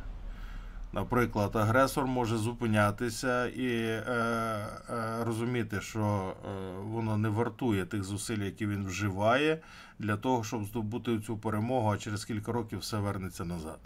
Наприклад, 0.93 1.55
агресор 1.55 2.07
може 2.07 2.37
зупинятися 2.37 3.47
і 3.47 3.67
е, 3.67 4.03
е, 4.09 5.23
розуміти, 5.23 5.81
що 5.81 6.33
е, 6.45 6.49
воно 6.81 7.17
не 7.17 7.29
вартує 7.29 7.85
тих 7.85 8.03
зусиль, 8.03 8.37
які 8.37 8.67
він 8.67 8.85
вживає, 8.85 9.61
для 9.99 10.17
того, 10.17 10.43
щоб 10.43 10.65
здобути 10.65 11.19
цю 11.19 11.37
перемогу, 11.37 11.89
а 11.89 11.97
через 11.97 12.25
кілька 12.25 12.51
років 12.51 12.79
все 12.79 12.97
вернеться 12.97 13.45
назад. 13.45 13.79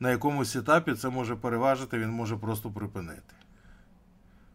На 0.00 0.10
якомусь 0.10 0.56
етапі 0.56 0.94
це 0.94 1.08
може 1.08 1.36
переважити, 1.36 1.98
він 1.98 2.10
може 2.10 2.36
просто 2.36 2.70
припинити. 2.70 3.34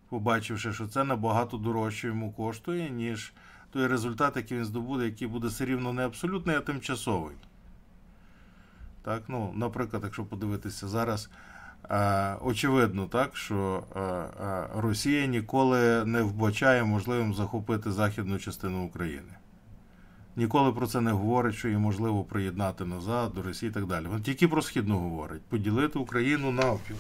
Побачивши, 0.10 0.74
що 0.74 0.88
це 0.88 1.04
набагато 1.04 1.58
дорожче 1.58 2.08
йому 2.08 2.32
коштує, 2.32 2.90
ніж 2.90 3.34
той 3.72 3.88
результат, 3.88 4.36
який 4.36 4.58
він 4.58 4.66
здобуде, 4.66 5.06
який 5.06 5.28
буде 5.28 5.48
все 5.48 5.66
рівно 5.66 5.94
не 5.94 6.06
абсолютний, 6.06 6.56
а 6.56 6.62
тимчасовий. 6.62 7.36
Так, 9.04 9.24
ну, 9.28 9.54
Наприклад, 9.56 10.04
якщо 10.06 10.24
подивитися 10.24 10.88
зараз, 10.88 11.30
е, 11.90 12.36
очевидно, 12.42 13.08
так, 13.08 13.38
що 13.38 13.84
е, 13.96 14.00
е, 14.00 14.68
Росія 14.76 15.26
ніколи 15.26 16.06
не 16.06 16.22
вбачає 16.22 16.84
можливим 16.84 17.34
захопити 17.34 17.92
західну 17.92 18.40
частину 18.40 18.86
України. 18.86 19.34
Ніколи 20.36 20.72
про 20.72 20.88
це 20.88 21.02
не 21.02 21.12
говорить, 21.12 21.56
що 21.56 21.68
її 21.68 21.80
можливо 21.80 22.24
приєднати 22.24 22.86
назад 22.86 23.34
до 23.34 23.42
Росії 23.42 23.70
і 23.70 23.74
так 23.74 23.86
далі. 23.86 24.06
Вона 24.06 24.22
тільки 24.22 24.48
про 24.48 24.62
Східну 24.62 25.00
говорить, 25.00 25.42
поділити 25.42 26.00
Україну 26.00 26.52
навпіл. 26.52 26.98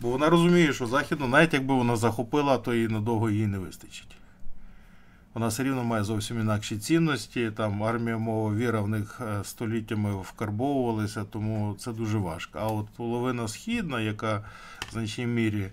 Бо 0.00 0.10
вона 0.10 0.30
розуміє, 0.30 0.72
що 0.72 0.86
Західну, 0.86 1.28
навіть 1.28 1.54
якби 1.54 1.74
вона 1.74 1.96
захопила, 1.96 2.58
то 2.58 2.74
і 2.74 2.88
надовго 2.88 3.30
їй 3.30 3.46
не 3.46 3.58
вистачить 3.58 4.17
вона 5.34 5.46
все 5.46 5.64
рівно 5.64 5.84
має 5.84 6.04
зовсім 6.04 6.40
інакші 6.40 6.78
цінності. 6.78 7.50
Там 7.50 7.82
армія 7.82 8.18
мова 8.18 8.54
віра 8.54 8.80
в 8.80 8.88
них 8.88 9.20
е, 9.20 9.44
століттями 9.44 10.14
вкарбовувалися, 10.22 11.24
тому 11.24 11.76
це 11.78 11.92
дуже 11.92 12.18
важко. 12.18 12.58
А 12.58 12.66
от 12.66 12.86
половина 12.96 13.48
східна, 13.48 14.00
яка 14.00 14.44
в 14.88 14.92
значній 14.92 15.26
мірі 15.26 15.68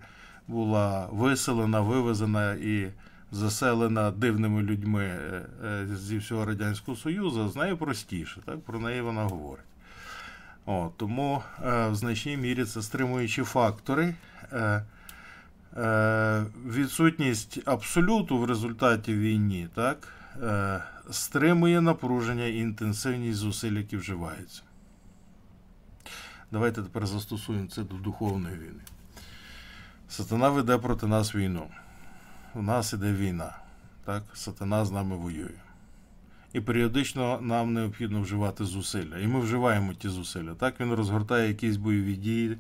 була 0.48 1.08
виселена, 1.12 1.82
вивезена 1.82 2.54
і 2.54 2.92
заселена 3.32 4.12
дивними 4.12 4.62
людьми 4.62 5.04
е, 5.04 5.46
е, 5.66 5.88
зі 5.96 6.18
всього 6.18 6.46
Радянського 6.46 6.98
Союзу, 6.98 7.50
з 7.50 7.56
нею 7.56 7.78
простіше. 7.78 8.42
Так? 8.46 8.60
Про 8.62 8.80
неї 8.80 9.02
вона 9.02 9.24
говорить. 9.24 9.66
О, 10.66 10.90
Тому 10.98 11.44
в 11.62 11.96
значній 11.96 12.38
мірі 12.38 12.66
це 12.66 12.82
стримуючі 12.82 13.44
фактори. 13.44 14.16
Відсутність 16.66 17.60
абсолюту 17.66 18.38
в 18.38 18.46
результаті 18.46 19.14
війни 19.14 19.70
так, 19.76 20.08
е, 20.44 20.84
стримує 21.12 21.82
напруження 21.82 22.46
і 22.46 22.58
інтенсивність 22.58 23.40
зусиль, 23.40 23.72
які 23.72 23.98
вживаються. 23.98 24.62
Давайте 26.52 26.82
тепер 26.82 27.08
застосуємо 27.08 27.68
це 27.68 27.84
до 27.84 27.96
духовної 27.96 28.56
війни. 28.56 28.82
Сатана 30.10 30.50
веде 30.50 30.78
проти 30.78 31.08
нас 31.08 31.36
війну. 31.36 31.68
У 32.54 32.62
нас 32.62 32.94
іде 32.94 33.14
війна. 33.14 33.58
Так? 34.06 34.24
Сатана 34.34 34.86
з 34.86 34.92
нами 34.92 35.16
воює. 35.16 35.60
І 36.54 36.62
періодично 36.62 37.40
нам 37.42 37.74
необхідно 37.74 38.22
вживати 38.22 38.66
зусилля. 38.66 39.18
І 39.18 39.28
ми 39.28 39.40
вживаємо 39.40 39.94
ті 39.94 40.10
зусилля. 40.10 40.56
Так, 40.56 40.80
він 40.80 40.94
розгортає 40.94 41.48
якісь 41.48 41.78
бойові 41.78 42.16
дії. 42.16 42.58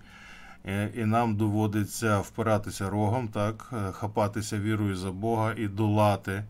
Е, 0.67 0.91
і 0.95 1.05
нам 1.05 1.35
доводиться 1.35 2.19
впиратися 2.19 2.89
рогом, 2.89 3.27
так, 3.27 3.73
е, 3.73 3.91
хапатися 3.91 4.59
вірою 4.59 4.95
за 4.95 5.11
Бога 5.11 5.53
і 5.57 5.67
долати 5.67 6.43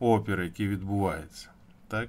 опір, 0.00 0.42
який 0.42 0.68
відбувається. 0.68 1.48
Так? 1.88 2.08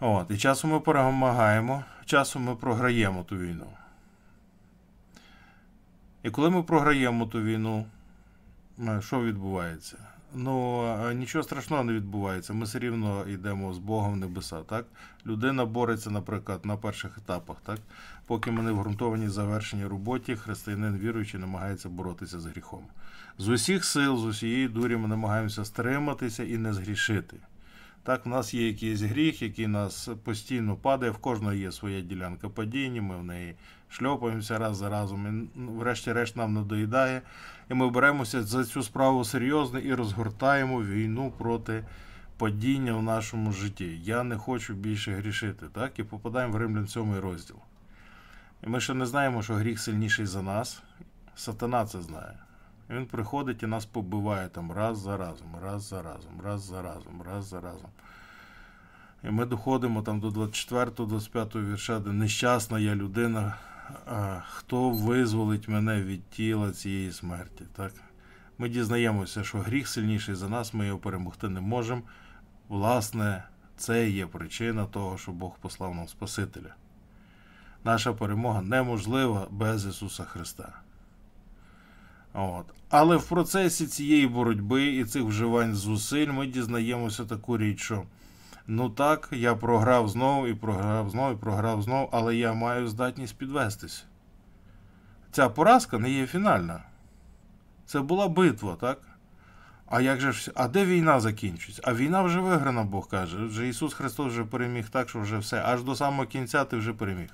От, 0.00 0.30
І 0.30 0.38
часом 0.38 0.70
ми 0.70 0.80
перемагаємо, 0.80 1.84
часом 2.04 2.44
ми 2.44 2.56
програємо 2.56 3.24
ту 3.24 3.36
війну. 3.36 3.66
І 6.22 6.30
коли 6.30 6.50
ми 6.50 6.62
програємо 6.62 7.26
ту 7.26 7.42
війну, 7.42 7.86
е, 8.78 9.00
що 9.02 9.22
відбувається? 9.22 9.96
Ну, 10.34 11.12
нічого 11.12 11.42
страшного 11.42 11.84
не 11.84 11.92
відбувається. 11.92 12.52
Ми 12.52 12.64
все 12.64 12.78
рівно 12.78 13.24
йдемо 13.28 13.72
з 13.74 13.78
Богом 13.78 14.12
в 14.12 14.16
небеса. 14.16 14.62
Так? 14.62 14.86
Людина 15.26 15.64
бореться, 15.64 16.10
наприклад, 16.10 16.64
на 16.64 16.76
перших 16.76 17.18
етапах. 17.18 17.56
Так? 17.64 17.78
Поки 18.28 18.50
ми 18.50 18.62
не 18.62 18.72
в 18.72 18.80
ґрунтованій 18.80 19.28
завершеній 19.28 19.86
роботі, 19.86 20.36
християнин 20.36 20.98
віруючий 20.98 21.40
намагається 21.40 21.88
боротися 21.88 22.40
з 22.40 22.46
гріхом. 22.46 22.82
З 23.38 23.48
усіх 23.48 23.84
сил, 23.84 24.16
з 24.16 24.24
усієї 24.24 24.68
дурі 24.68 24.96
ми 24.96 25.08
намагаємося 25.08 25.64
стриматися 25.64 26.44
і 26.44 26.58
не 26.58 26.72
згрішити. 26.72 27.36
Так, 28.02 28.26
в 28.26 28.28
нас 28.28 28.54
є 28.54 28.66
якийсь 28.66 29.00
гріх, 29.00 29.42
який 29.42 29.66
нас 29.66 30.08
постійно 30.24 30.76
падає, 30.76 31.12
в 31.12 31.18
кожного 31.18 31.52
є 31.52 31.72
своя 31.72 32.00
ділянка 32.00 32.48
падіння, 32.48 33.02
ми 33.02 33.16
в 33.16 33.24
неї 33.24 33.54
шльопаємося 33.88 34.58
раз 34.58 34.76
за 34.76 34.88
разом, 34.88 35.48
і 35.56 35.60
врешті-решт 35.60 36.36
нам 36.36 36.54
надоїдає. 36.54 37.22
І 37.70 37.74
ми 37.74 37.90
беремося 37.90 38.42
за 38.42 38.64
цю 38.64 38.82
справу 38.82 39.24
серйозно 39.24 39.78
і 39.78 39.94
розгортаємо 39.94 40.82
війну 40.82 41.32
проти 41.38 41.84
падіння 42.38 42.92
в 42.92 43.02
нашому 43.02 43.52
житті. 43.52 44.00
Я 44.02 44.22
не 44.22 44.36
хочу 44.36 44.74
більше 44.74 45.12
грішити. 45.12 45.66
Так? 45.72 45.98
І 45.98 46.02
попадаємо 46.02 46.52
в 46.52 46.56
Римлян 46.56 46.88
7 46.88 47.18
розділ. 47.18 47.56
І 48.62 48.66
ми 48.66 48.80
ще 48.80 48.94
не 48.94 49.06
знаємо, 49.06 49.42
що 49.42 49.54
гріх 49.54 49.80
сильніший 49.80 50.26
за 50.26 50.42
нас. 50.42 50.82
Сатана 51.34 51.86
це 51.86 52.02
знає. 52.02 52.38
І 52.90 52.92
Він 52.92 53.06
приходить 53.06 53.62
і 53.62 53.66
нас 53.66 53.86
побиває 53.86 54.48
там 54.48 54.72
раз 54.72 54.98
за 54.98 55.16
разом, 55.16 55.56
раз 55.62 55.82
за 55.82 56.02
разом, 56.02 56.40
раз 56.44 56.62
за 56.62 56.82
разом, 56.82 57.22
раз 57.22 57.46
за 57.46 57.60
разом. 57.60 57.90
І 59.24 59.30
ми 59.30 59.46
доходимо 59.46 60.02
там 60.02 60.20
до 60.20 60.28
24-25 60.28 61.70
вірша, 61.70 61.98
де 61.98 62.12
нещасна 62.12 62.78
я 62.78 62.94
людина, 62.94 63.54
хто 64.50 64.90
визволить 64.90 65.68
мене 65.68 66.02
від 66.02 66.30
тіла 66.30 66.72
цієї 66.72 67.12
смерті. 67.12 67.64
Так? 67.76 67.92
Ми 68.58 68.68
дізнаємося, 68.68 69.44
що 69.44 69.58
гріх 69.58 69.88
сильніший 69.88 70.34
за 70.34 70.48
нас, 70.48 70.74
ми 70.74 70.86
його 70.86 70.98
перемогти 70.98 71.48
не 71.48 71.60
можемо. 71.60 72.02
Власне, 72.68 73.44
це 73.76 74.10
є 74.10 74.26
причина 74.26 74.86
того, 74.86 75.18
що 75.18 75.32
Бог 75.32 75.58
послав 75.60 75.94
нам 75.94 76.08
Спасителя. 76.08 76.74
Наша 77.88 78.12
перемога 78.12 78.60
неможлива 78.60 79.46
без 79.50 79.86
Ісуса 79.86 80.24
Христа. 80.24 80.72
От. 82.34 82.66
Але 82.90 83.16
в 83.16 83.28
процесі 83.28 83.86
цієї 83.86 84.26
боротьби 84.26 84.86
і 84.86 85.04
цих 85.04 85.22
вживань 85.22 85.74
зусиль 85.74 86.32
ми 86.32 86.46
дізнаємося 86.46 87.24
таку 87.24 87.58
річ, 87.58 87.80
що 87.80 88.02
ну 88.66 88.90
так, 88.90 89.28
я 89.32 89.54
програв 89.54 90.08
знову 90.08 90.46
і 90.46 90.54
програв 90.54 91.10
знову 91.10 91.32
і 91.32 91.36
програв 91.36 91.82
знову, 91.82 92.08
але 92.12 92.36
я 92.36 92.52
маю 92.52 92.88
здатність 92.88 93.38
підвестися. 93.38 94.02
Ця 95.30 95.48
поразка 95.48 95.98
не 95.98 96.10
є 96.10 96.26
фінальна. 96.26 96.82
Це 97.86 98.00
була 98.00 98.28
битва, 98.28 98.76
так? 98.80 98.98
А 99.86 100.00
як 100.00 100.20
же 100.20 100.32
ж, 100.32 100.52
а 100.54 100.68
де 100.68 100.84
війна 100.84 101.20
закінчується? 101.20 101.82
А 101.84 101.94
війна 101.94 102.22
вже 102.22 102.40
виграна, 102.40 102.82
Бог 102.84 103.08
каже. 103.08 103.36
Вже 103.36 103.68
Ісус 103.68 103.94
Христос 103.94 104.32
вже 104.32 104.44
переміг 104.44 104.88
так, 104.88 105.08
що 105.08 105.20
вже 105.20 105.38
все. 105.38 105.62
Аж 105.64 105.82
до 105.82 105.96
самого 105.96 106.26
кінця 106.26 106.64
ти 106.64 106.76
вже 106.76 106.92
переміг. 106.92 107.28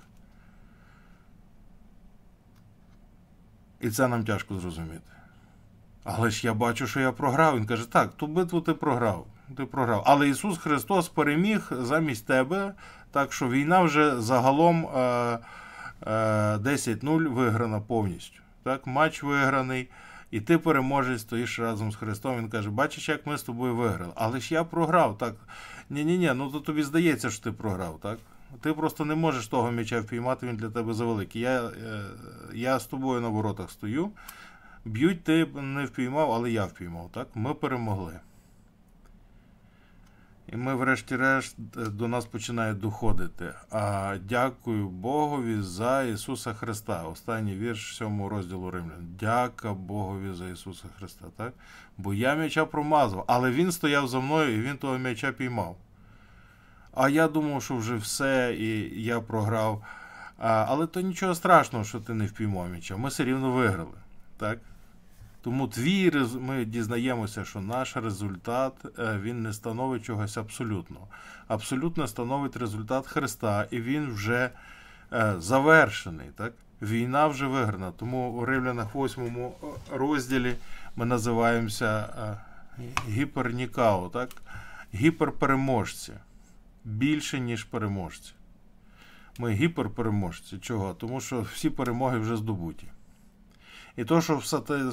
І 3.85 3.91
це 3.91 4.09
нам 4.09 4.25
тяжко 4.25 4.59
зрозуміти. 4.59 5.01
Але 6.05 6.31
ж 6.31 6.47
я 6.47 6.55
бачу, 6.55 6.87
що 6.87 7.01
я 7.01 7.13
програв. 7.13 7.57
Він 7.57 7.67
каже, 7.67 7.91
так, 7.91 8.13
ту 8.13 8.27
битву 8.27 8.61
ти 8.61 8.75
програв. 8.75 9.27
Ти 9.57 9.65
програв. 9.65 10.03
Але 10.07 10.29
Ісус 10.29 10.59
Христос 10.59 11.09
переміг 11.09 11.69
замість 11.71 12.27
тебе, 12.27 12.75
так 13.11 13.33
що 13.33 13.49
війна 13.49 13.81
вже 13.83 14.21
загалом 14.21 14.87
е, 14.87 14.99
е, 16.03 16.11
10-0 16.57 17.29
виграна 17.29 17.81
повністю. 17.81 18.41
Так, 18.63 18.87
Матч 18.87 19.23
виграний. 19.23 19.91
І 20.31 20.41
ти 20.41 20.59
переможець, 20.59 21.21
стоїш 21.21 21.59
разом 21.59 21.93
з 21.93 21.97
Христом. 21.97 22.39
Він 22.39 22.49
каже, 22.49 22.71
бачиш, 22.71 23.09
як 23.09 23.27
ми 23.27 23.39
з 23.39 23.43
тобою 23.43 23.77
виграли. 23.77 24.13
Але 24.17 24.41
ж 24.41 24.55
я 24.55 24.65
програв. 24.65 25.19
так. 25.19 25.35
Ні-ні-ні, 25.91 26.33
ну 26.35 26.51
то 26.51 26.61
тобі 26.61 26.83
здається, 26.83 27.31
що 27.31 27.45
ти 27.45 27.53
програв, 27.53 27.99
так? 28.03 28.19
Ти 28.61 28.73
просто 28.73 29.05
не 29.05 29.15
можеш 29.15 29.47
того 29.47 29.71
м'яча 29.71 30.01
впіймати, 30.01 30.47
він 30.47 30.57
для 30.57 30.71
тебе 30.71 30.95
завеликий. 30.95 31.43
Я 31.43 31.63
е, 31.63 32.05
я 32.55 32.79
з 32.79 32.87
тобою 32.87 33.21
на 33.21 33.29
воротах 33.29 33.71
стою. 33.71 34.11
Б'ють, 34.85 35.25
ти 35.25 35.47
не 35.47 35.85
впіймав, 35.85 36.33
але 36.33 36.51
я 36.51 36.65
впіймав. 36.65 37.11
так? 37.13 37.29
Ми 37.35 37.55
перемогли. 37.55 38.21
І 40.53 40.57
ми, 40.57 40.75
врешті-решт, 40.75 41.57
до 41.75 42.09
нас 42.09 42.27
починає 42.27 42.75
доходити. 42.75 43.55
А 43.71 44.17
дякую 44.29 44.89
Богові 44.89 45.61
за 45.61 46.03
Ісуса 46.03 46.55
Христа. 46.55 47.03
Останній 47.03 47.55
вірш 47.55 47.97
7 47.97 48.27
розділу 48.27 48.71
Римлян. 48.71 49.07
Дяка 49.21 49.75
Богові 49.75 50.33
за 50.33 50.49
Ісуса 50.49 50.85
Христа. 50.99 51.25
так? 51.37 51.53
Бо 51.99 52.15
я 52.15 52.35
м'яча 52.35 52.65
промазав, 52.65 53.25
але 53.27 53.51
Він 53.51 53.73
стояв 53.73 54.09
за 54.09 54.21
мною 54.21 54.59
і 54.59 54.61
він 54.61 54.77
того 54.77 54.99
м'яча 54.99 55.33
піймав. 55.33 55.77
А 56.97 57.09
я 57.09 57.29
думав, 57.29 57.63
що 57.63 57.77
вже 57.77 57.97
все, 57.97 58.57
і 58.59 59.03
я 59.03 59.21
програв. 59.21 59.83
А, 60.39 60.65
Але 60.69 60.87
то 60.87 61.01
нічого 61.01 61.35
страшного, 61.35 61.85
що 61.85 62.01
ти 62.01 62.15
не 62.15 62.27
впіймав 62.27 62.69
м'яча. 62.69 62.97
Ми 62.97 63.09
все 63.09 63.25
рівно 63.25 63.53
виграли. 63.53 63.99
так? 64.37 64.59
Тому 65.43 65.69
твій 65.69 66.13
ми 66.41 66.65
дізнаємося, 66.65 67.45
що 67.45 67.61
наш 67.61 67.97
результат 67.97 68.73
е, 68.99 69.19
він 69.23 69.43
не 69.43 69.53
становить 69.53 70.05
чогось 70.05 70.37
абсолютного. 70.37 71.07
Абсолютно 71.49 72.07
становить 72.07 72.57
результат 72.57 73.07
Христа, 73.07 73.67
і 73.71 73.81
він 73.81 74.11
вже 74.11 74.51
е, 75.13 75.35
завершений. 75.39 76.27
Так? 76.37 76.53
Війна 76.83 77.27
вже 77.27 77.47
виграна. 77.47 77.91
Тому 77.91 78.31
у 78.31 78.45
Римлянах 78.45 78.95
8 78.95 79.49
розділі 79.93 80.55
ми 80.97 81.05
називаємося 81.05 82.09
е, 82.79 82.85
гіпернікао, 83.09 84.09
так? 84.09 84.31
гіперпереможці. 84.95 86.13
Більше, 86.85 87.41
ніж 87.41 87.65
переможці. 87.65 88.33
Ми 89.39 89.53
гіперпереможці. 89.53 90.59
Чого? 90.59 90.95
Тому 90.95 91.21
що 91.21 91.41
всі 91.41 91.71
перемоги 91.71 92.19
вже 92.19 92.37
здобуті. 92.37 92.87
І 93.97 94.05
то, 94.05 94.21
що 94.21 94.37
в 94.37 94.45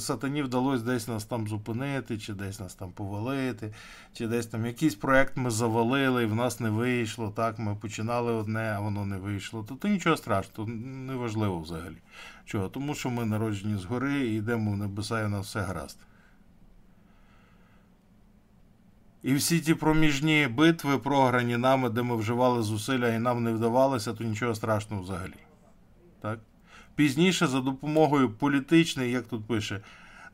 сатані 0.02 0.44
вдалося 0.44 0.84
десь 0.84 1.08
нас 1.08 1.26
там 1.26 1.48
зупинити, 1.48 2.18
чи 2.18 2.34
десь 2.34 2.60
нас 2.60 2.76
там 2.76 2.92
повалити, 2.92 3.74
чи 4.14 4.28
десь 4.28 4.48
там 4.48 4.66
якийсь 4.66 4.96
проект 4.96 5.38
ми 5.38 5.50
завалили, 5.50 6.24
і 6.24 6.26
в 6.26 6.36
нас 6.36 6.60
не 6.60 6.70
вийшло. 6.70 7.34
Так, 7.36 7.60
ми 7.60 7.76
починали 7.76 8.34
одне, 8.34 8.74
а 8.78 8.80
воно 8.80 9.06
не 9.06 9.18
вийшло. 9.18 9.64
То, 9.64 9.76
то 9.76 9.88
нічого 9.88 10.18
страшного, 10.18 10.70
то 10.70 10.76
не 10.76 11.16
взагалі. 11.16 11.98
Чого? 12.46 12.70
Тому 12.70 12.96
що 12.96 13.10
ми 13.10 13.26
народжені 13.26 13.78
згори 13.78 14.28
і 14.28 14.38
йдемо 14.38 14.72
в 14.72 14.78
небеса, 14.78 15.22
і 15.22 15.26
у 15.26 15.30
нас 15.30 15.48
все 15.48 15.62
гаразд. 15.62 15.98
І 19.24 19.34
всі 19.34 19.60
ті 19.60 19.74
проміжні 19.74 20.48
битви, 20.48 20.98
програні 20.98 21.58
нами, 21.58 21.90
де 21.90 22.02
ми 22.02 22.16
вживали 22.16 22.64
зусилля 22.64 23.10
і 23.10 23.20
нам 23.20 23.44
не 23.44 23.52
вдавалося, 23.52 24.14
то 24.14 24.24
нічого 24.24 24.56
страшного 24.56 25.04
взагалі. 25.04 25.34
Так? 26.22 26.40
Пізніше, 26.96 27.48
за 27.48 27.62
допомогою 27.62 28.30
політичної, 28.30 29.12
як 29.12 29.28
тут 29.28 29.46
пише, 29.46 29.82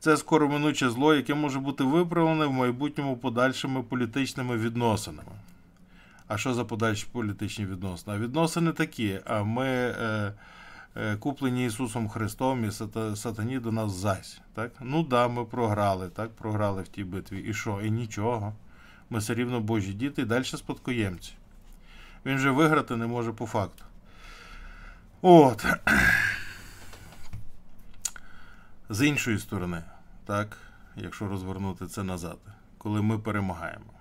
це 0.00 0.16
скороминуче 0.16 0.90
зло, 0.90 1.14
яке 1.14 1.34
може 1.34 1.58
бути 1.58 1.84
виправлене 1.84 2.46
в 2.46 2.52
майбутньому 2.52 3.16
подальшими 3.16 3.82
політичними 3.82 4.56
відносинами. 4.56 5.32
А 6.28 6.38
що 6.38 6.54
за 6.54 6.64
подальші 6.64 7.06
політичні 7.12 7.66
відносини? 7.66 8.16
А 8.16 8.20
відносини 8.20 8.72
такі. 8.72 9.20
А 9.24 9.42
ми 9.42 9.66
е, 9.66 10.34
е, 10.96 11.16
куплені 11.16 11.66
Ісусом 11.66 12.08
Христом 12.08 12.64
і 12.64 12.70
сатані 13.16 13.58
до 13.58 13.72
нас 13.72 13.92
зась. 13.92 14.40
Так? 14.54 14.72
Ну 14.80 15.02
да, 15.02 15.28
ми 15.28 15.44
програли, 15.44 16.08
так, 16.08 16.30
програли 16.30 16.82
в 16.82 16.88
тій 16.88 17.04
битві. 17.04 17.40
І 17.40 17.54
що? 17.54 17.80
І 17.80 17.90
нічого. 17.90 18.52
Ми 19.10 19.18
все 19.18 19.34
рівно 19.34 19.60
Божі 19.60 19.92
діти 19.92 20.22
і 20.22 20.24
далі 20.24 20.44
спадкоємці. 20.44 21.32
Він 22.26 22.36
вже 22.36 22.50
виграти 22.50 22.96
не 22.96 23.06
може 23.06 23.32
по 23.32 23.46
факту. 23.46 23.84
От. 25.22 25.66
З 28.88 29.06
іншої 29.06 29.38
сторони, 29.38 29.82
так, 30.26 30.56
якщо 30.96 31.28
розвернути 31.28 31.86
це 31.86 32.02
назад, 32.02 32.38
коли 32.78 33.02
ми 33.02 33.18
перемагаємо. 33.18 33.92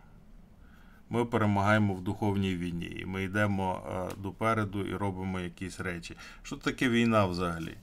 Ми 1.10 1.26
перемагаємо 1.26 1.94
в 1.94 2.02
духовній 2.02 2.56
війні, 2.56 2.98
і 3.00 3.06
ми 3.06 3.24
йдемо 3.24 3.82
е, 3.88 4.16
допереду 4.22 4.86
і 4.86 4.96
робимо 4.96 5.40
якісь 5.40 5.80
речі. 5.80 6.18
Що 6.44 6.56
таке 6.56 6.90
війна 6.90 7.26
взагалі? 7.26 7.78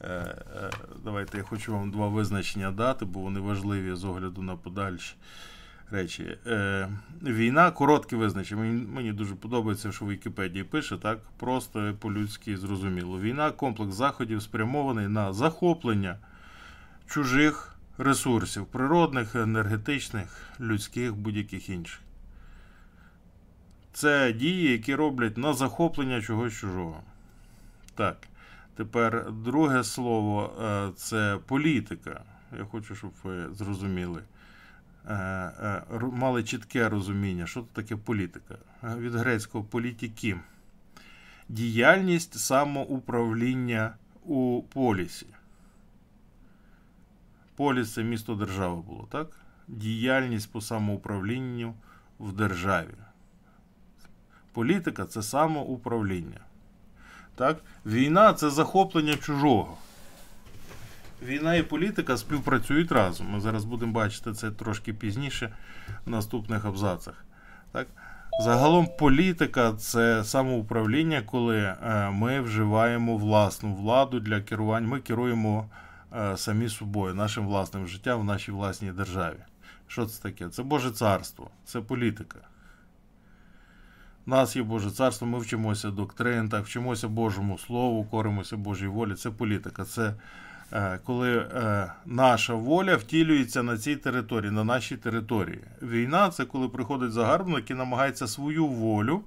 Е, 0.00 0.08
е, 0.08 0.70
давайте 1.04 1.38
я 1.38 1.44
хочу 1.44 1.72
вам 1.72 1.90
два 1.90 2.08
визначення 2.08 2.70
дати, 2.70 3.04
бо 3.04 3.20
вони 3.20 3.40
важливі 3.40 3.94
з 3.94 4.04
огляду 4.04 4.42
на 4.42 4.56
подальші 4.56 5.14
речі. 5.90 6.38
Е, 6.46 6.88
Війна, 7.22 7.70
коротке 7.70 8.16
визначення. 8.16 8.62
Мені, 8.62 8.86
мені 8.86 9.12
дуже 9.12 9.34
подобається, 9.34 9.92
що 9.92 10.04
в 10.04 10.08
Вікіпедії 10.08 10.64
пише 10.64 10.96
так, 10.96 11.18
просто 11.36 11.94
по-людськи 12.00 12.56
зрозуміло. 12.56 13.20
Війна 13.20 13.50
комплекс 13.50 13.94
заходів 13.94 14.42
спрямований 14.42 15.08
на 15.08 15.32
захоплення 15.32 16.18
чужих 17.06 17.74
ресурсів, 17.98 18.66
природних, 18.66 19.34
енергетичних, 19.34 20.42
людських, 20.60 21.16
будь-яких 21.16 21.68
інших. 21.68 22.00
Це 23.92 24.32
дії, 24.32 24.72
які 24.72 24.94
роблять 24.94 25.36
на 25.36 25.52
захоплення 25.52 26.22
чогось 26.22 26.52
чужого. 26.52 27.00
Так. 27.94 28.16
Тепер 28.80 29.32
друге 29.32 29.84
слово 29.84 30.52
е, 30.62 30.90
це 30.96 31.38
політика. 31.46 32.22
Я 32.58 32.64
хочу, 32.64 32.94
щоб 32.94 33.10
ви 33.22 33.54
зрозуміли. 33.54 34.22
Е, 35.08 35.14
е, 35.14 35.82
мали 36.12 36.44
чітке 36.44 36.88
розуміння, 36.88 37.46
що 37.46 37.60
це 37.60 37.66
таке 37.72 37.96
політика. 37.96 38.54
Від 38.82 39.14
грецького 39.14 39.64
політики. 39.64 40.36
Діяльність 41.48 42.38
самоуправління 42.38 43.94
у 44.24 44.62
полісі. 44.72 45.26
Поліс 47.56 47.92
це 47.92 48.02
місто 48.02 48.34
держави 48.34 48.82
було, 48.82 49.08
так? 49.10 49.28
Діяльність 49.68 50.52
по 50.52 50.60
самоуправлінню 50.60 51.74
в 52.18 52.32
державі. 52.32 52.94
Політика 54.52 55.04
це 55.04 55.22
самоуправління. 55.22 56.40
Так? 57.34 57.64
Війна 57.86 58.32
це 58.32 58.50
захоплення 58.50 59.16
чужого. 59.16 59.78
Війна 61.22 61.54
і 61.54 61.62
політика 61.62 62.16
співпрацюють 62.16 62.92
разом. 62.92 63.30
Ми 63.30 63.40
зараз 63.40 63.64
будемо 63.64 63.92
бачити 63.92 64.32
це 64.32 64.50
трошки 64.50 64.94
пізніше 64.94 65.52
в 66.06 66.10
наступних 66.10 66.64
абзацах. 66.64 67.24
Так? 67.72 67.86
Загалом 68.42 68.88
політика 68.98 69.72
це 69.72 70.24
самоуправління, 70.24 71.22
коли 71.22 71.58
е, 71.58 72.10
ми 72.10 72.40
вживаємо 72.40 73.16
власну 73.16 73.74
владу 73.74 74.20
для 74.20 74.40
керування. 74.40 74.88
Ми 74.88 75.00
керуємо 75.00 75.70
е, 76.16 76.36
самі 76.36 76.68
собою, 76.68 77.14
нашим 77.14 77.46
власним 77.46 77.86
життям 77.86 78.20
в 78.20 78.24
нашій 78.24 78.52
власній 78.52 78.92
державі. 78.92 79.38
Що 79.86 80.06
це 80.06 80.22
таке? 80.22 80.48
Це 80.48 80.62
Боже 80.62 80.90
царство, 80.90 81.50
це 81.64 81.80
політика. 81.80 82.38
У 84.26 84.30
нас 84.30 84.56
є 84.56 84.62
Боже 84.62 84.90
царство, 84.90 85.26
ми 85.26 85.38
вчимося 85.38 85.90
доктрин, 85.90 86.48
так, 86.48 86.64
вчимося 86.64 87.08
Божому 87.08 87.58
Слову, 87.58 88.04
коримося 88.04 88.56
Божій 88.56 88.86
волі. 88.86 89.14
Це 89.14 89.30
політика. 89.30 89.84
Це 89.84 90.14
коли 91.04 91.38
е, 91.38 91.92
наша 92.06 92.54
воля 92.54 92.96
втілюється 92.96 93.62
на 93.62 93.78
цій 93.78 93.96
території, 93.96 94.50
на 94.50 94.64
нашій 94.64 94.96
території. 94.96 95.60
Війна 95.82 96.30
це 96.30 96.44
коли 96.44 96.68
приходить 96.68 97.12
загарбник 97.12 97.70
і 97.70 97.74
намагається 97.74 98.26
свою 98.26 98.66
волю 98.66 99.22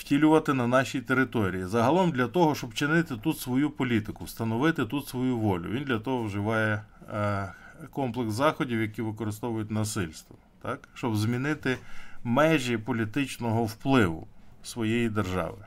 втілювати 0.00 0.54
на 0.54 0.66
нашій 0.66 1.00
території. 1.00 1.64
Загалом 1.64 2.10
для 2.10 2.26
того, 2.26 2.54
щоб 2.54 2.74
чинити 2.74 3.16
тут 3.16 3.38
свою 3.38 3.70
політику, 3.70 4.24
встановити 4.24 4.84
тут 4.84 5.08
свою 5.08 5.36
волю. 5.36 5.68
Він 5.70 5.84
для 5.84 5.98
того 5.98 6.22
вживає 6.22 6.82
е, 7.14 7.52
комплекс 7.90 8.32
заходів, 8.32 8.80
які 8.80 9.02
використовують 9.02 9.70
насильство, 9.70 10.36
так? 10.62 10.88
щоб 10.94 11.16
змінити 11.16 11.78
межі 12.24 12.78
політичного 12.78 13.64
впливу 13.64 14.28
своєї 14.62 15.08
держави. 15.08 15.66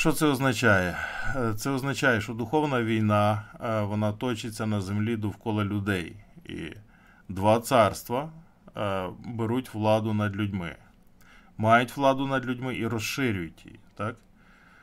Що 0.00 0.12
це 0.12 0.26
означає? 0.26 0.98
Е, 1.36 1.54
Це 1.54 1.70
означає, 1.70 2.20
що 2.20 2.32
духовна 2.34 2.82
війна 2.82 3.42
е, 3.60 3.82
вона 3.82 4.12
точиться 4.12 4.66
на 4.66 4.80
землі 4.80 5.16
довкола 5.16 5.64
людей. 5.64 6.16
І 6.44 6.72
два 7.28 7.60
царства 7.60 8.30
е, 8.76 9.08
беруть 9.24 9.74
владу 9.74 10.14
над 10.14 10.36
людьми, 10.36 10.76
мають 11.58 11.96
владу 11.96 12.26
над 12.26 12.46
людьми 12.46 12.76
і 12.76 12.86
розширюють 12.86 13.66
її. 13.66 13.78
Так? 13.94 14.16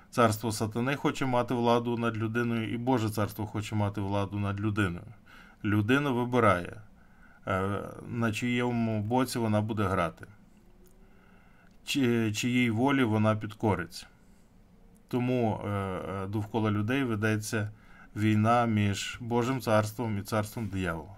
Царство 0.09 0.51
сатани 0.51 0.95
хоче 0.95 1.25
мати 1.25 1.53
владу 1.53 1.97
над 1.97 2.17
людиною, 2.17 2.73
і 2.73 2.77
Боже 2.77 3.09
царство 3.09 3.45
хоче 3.45 3.75
мати 3.75 4.01
владу 4.01 4.39
над 4.39 4.59
людиною. 4.59 5.13
Людина 5.63 6.09
вибирає, 6.09 6.81
на 8.07 8.31
чиєму 8.33 9.01
боці 9.01 9.39
вона 9.39 9.61
буде 9.61 9.83
грати, 9.83 10.25
чи, 11.85 12.31
чиїй 12.33 12.69
волі 12.69 13.03
вона 13.03 13.35
підкориться. 13.35 14.07
Тому 15.07 15.61
е, 15.65 15.69
е, 15.69 16.27
довкола 16.27 16.71
людей 16.71 17.03
ведеться 17.03 17.71
війна 18.15 18.65
між 18.65 19.17
Божим 19.21 19.61
царством 19.61 20.17
і 20.17 20.21
царством 20.21 20.67
диявола. 20.67 21.15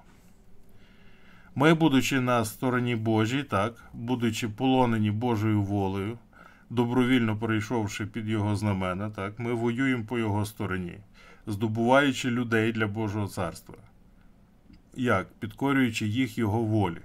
Ми, 1.56 1.73
будучи 1.73 2.19
на 2.19 2.45
стороні 2.45 2.95
Божій, 2.95 3.43
так, 3.43 3.84
будучи 3.93 4.49
полонені 4.49 5.12
Божою 5.12 5.62
волею, 5.62 6.17
добровільно 6.69 7.38
перейшовши 7.38 8.06
під 8.06 8.30
його 8.30 8.56
знамена, 8.56 9.10
так, 9.10 9.39
ми 9.39 9.54
воюємо 9.54 10.04
по 10.04 10.19
його 10.19 10.45
стороні, 10.45 10.97
здобуваючи 11.47 12.30
людей 12.30 12.71
для 12.71 12.88
Божого 12.88 13.28
царства. 13.28 13.75
Як? 14.95 15.28
Підкорюючи 15.39 16.08
їх 16.08 16.38
його 16.38 16.62
волі. 16.62 17.02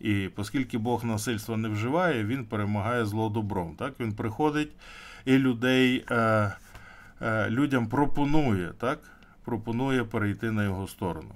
І 0.00 0.30
оскільки 0.36 0.78
Бог 0.78 1.04
насильства 1.04 1.56
не 1.56 1.68
вживає, 1.68 2.24
він 2.24 2.44
перемагає 2.44 3.04
зло 3.06 3.28
добром. 3.28 3.74
Так? 3.78 4.00
Він 4.00 4.12
приходить 4.12 4.72
і 5.26 5.38
людей, 5.38 6.04
е, 6.10 6.52
е, 7.22 7.50
людям 7.50 7.88
пропонує, 7.88 8.72
так? 8.78 8.98
пропонує 9.44 10.04
перейти 10.04 10.50
на 10.50 10.64
його 10.64 10.86
сторону. 10.86 11.34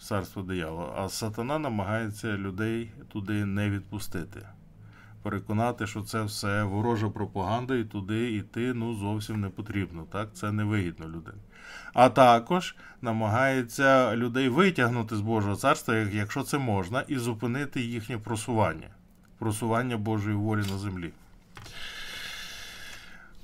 Царство 0.00 0.42
диявола. 0.42 0.92
А 0.96 1.08
сатана 1.08 1.58
намагається 1.58 2.36
людей 2.36 2.92
туди 3.12 3.44
не 3.44 3.70
відпустити. 3.70 4.46
Переконати, 5.22 5.86
що 5.86 6.02
це 6.02 6.22
все 6.22 6.62
ворожа 6.62 7.08
пропаганда, 7.08 7.74
і 7.74 7.84
туди 7.84 8.32
йти 8.32 8.74
ну, 8.74 8.94
зовсім 8.94 9.40
не 9.40 9.48
потрібно. 9.48 10.06
Так? 10.12 10.28
Це 10.32 10.52
невигідно 10.52 11.06
людині. 11.06 11.42
А 11.92 12.08
також 12.08 12.76
намагається 13.02 14.16
людей 14.16 14.48
витягнути 14.48 15.16
з 15.16 15.20
Божого 15.20 15.56
царства, 15.56 15.94
якщо 15.94 16.42
це 16.42 16.58
можна, 16.58 17.04
і 17.08 17.18
зупинити 17.18 17.80
їхнє 17.80 18.18
просування, 18.18 18.88
просування 19.38 19.96
Божої 19.96 20.36
волі 20.36 20.60
на 20.60 20.78
землі. 20.78 21.12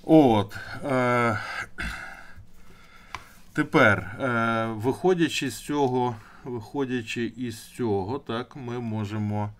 От. 0.08 0.56
Е, 0.84 1.38
тепер, 3.52 3.98
е, 3.98 4.66
виходячи 4.66 5.50
з 5.50 5.60
цього, 5.60 6.16
виходячи 6.44 7.32
із 7.36 7.64
цього, 7.64 8.18
так, 8.18 8.56
ми 8.56 8.80
можемо 8.80 9.50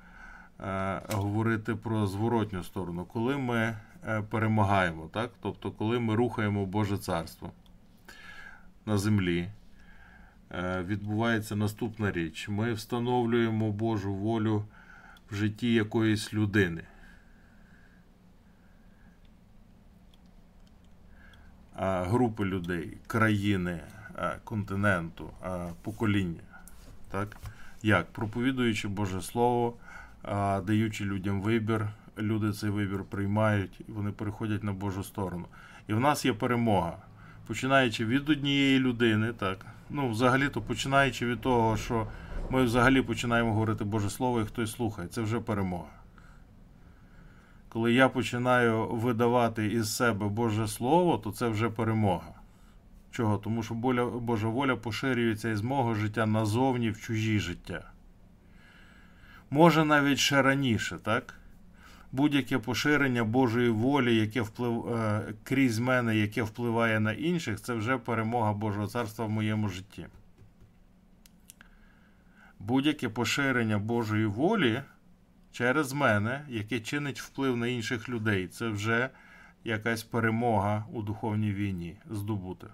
е, 0.61 1.01
говорити 1.13 1.75
про 1.75 2.07
зворотню 2.07 2.65
сторону, 2.65 3.05
коли 3.05 3.37
ми 3.37 3.77
е, 4.07 4.23
перемагаємо, 4.31 5.11
так? 5.13 5.31
тобто 5.43 5.71
коли 5.71 5.99
ми 5.99 6.15
рухаємо 6.15 6.67
Боже 6.67 6.99
царство 6.99 7.51
на 8.87 8.99
землі, 8.99 9.49
е, 10.51 10.83
відбувається 10.83 11.57
наступна 11.57 12.13
річ. 12.13 12.49
Ми 12.49 12.73
встановлюємо 12.73 13.73
Божу 13.73 14.15
волю 14.15 14.65
в 15.31 15.35
житті 15.35 15.75
якоїсь 15.75 16.35
людини. 16.35 16.83
Групи 21.79 22.45
людей, 22.45 22.97
країни, 23.07 23.81
континенту, 24.45 25.31
покоління. 25.83 26.41
Так? 27.11 27.37
Як? 27.83 28.07
Проповідуючи 28.12 28.89
Боже 28.89 29.23
Слово, 29.23 29.75
даючи 30.67 31.05
людям 31.05 31.41
вибір, 31.41 31.89
люди 32.19 32.53
цей 32.53 32.71
вибір 32.71 33.05
приймають 33.05 33.81
вони 33.89 34.11
переходять 34.11 34.65
на 34.65 34.73
Божу 34.73 35.05
сторону. 35.05 35.45
І 35.89 35.95
в 35.95 36.01
нас 36.01 36.25
є 36.25 36.33
перемога. 36.33 36.97
Починаючи 37.47 38.05
від 38.05 38.29
однієї 38.29 38.79
людини, 38.79 39.33
так, 39.33 39.67
ну, 39.91 40.11
взагалі-то 40.11 40.61
починаючи 40.61 41.27
від 41.27 41.41
того, 41.41 41.77
що 41.77 42.07
ми 42.51 42.62
взагалі 42.62 43.03
починаємо 43.03 43.53
говорити 43.53 43.85
Боже 43.85 44.11
Слово, 44.11 44.41
і 44.41 44.45
хтось 44.45 44.73
слухає, 44.73 45.09
це 45.09 45.21
вже 45.21 45.41
перемога. 45.41 45.96
Коли 47.77 47.93
я 47.93 48.09
починаю 48.09 48.87
видавати 48.87 49.67
із 49.67 49.97
себе 49.97 50.29
Боже 50.29 50.69
Слово, 50.69 51.19
то 51.19 51.33
це 51.33 51.49
вже 51.49 51.71
перемога. 51.71 52.35
Чого? 53.11 53.39
Тому 53.39 53.62
що 53.62 53.75
Божа 53.75 54.49
воля 54.49 54.77
поширюється 54.77 55.51
із 55.51 55.62
мого 55.62 55.95
життя 55.95 56.27
назовні 56.27 56.91
в 56.91 57.01
чужі 57.01 57.39
життя. 57.39 57.91
Може 59.51 59.85
навіть 59.85 60.19
ще 60.19 60.43
раніше, 60.43 60.99
так? 61.03 61.35
Будь-яке 62.12 62.59
поширення 62.59 63.25
Божої 63.25 63.71
волі, 63.71 64.17
яке 64.17 64.41
вплив, 64.41 64.89
е, 64.89 65.35
крізь 65.45 65.79
мене, 65.79 66.17
яке 66.17 66.43
впливає 66.43 67.01
на 67.01 67.12
інших, 67.12 67.61
це 67.61 67.75
вже 67.75 67.99
перемога 67.99 68.53
Божого 68.53 68.87
царства 68.87 69.25
в 69.25 69.31
моєму 69.31 69.69
житті. 69.69 70.07
Будь-яке 72.59 73.09
поширення 73.09 73.79
Божої 73.79 74.27
волі 74.27 74.83
через 75.57 75.92
мене, 75.92 76.45
яке 76.49 76.81
чинить 76.81 77.21
вплив 77.21 77.57
на 77.57 77.66
інших 77.66 78.09
людей, 78.09 78.49
це 78.49 78.69
вже 78.69 79.11
якась 79.64 80.03
перемога 80.03 80.85
у 80.92 81.03
духовній 81.03 81.53
війні 81.53 81.97
здобути. 82.11 82.66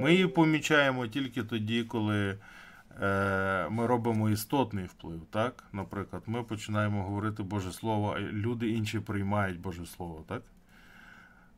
Ми 0.00 0.12
її 0.12 0.26
помічаємо 0.26 1.06
тільки 1.06 1.42
тоді, 1.42 1.84
коли 1.84 2.38
е, 3.00 3.68
ми 3.70 3.86
робимо 3.86 4.30
істотний 4.30 4.84
вплив. 4.84 5.20
Так? 5.30 5.64
Наприклад, 5.72 6.22
ми 6.26 6.42
починаємо 6.42 7.02
говорити 7.02 7.42
Боже 7.42 7.72
Слово, 7.72 8.14
а 8.16 8.20
люди 8.20 8.68
інші 8.68 9.00
приймають 9.00 9.60
Боже 9.60 9.86
Слово. 9.86 10.24
Так? 10.28 10.42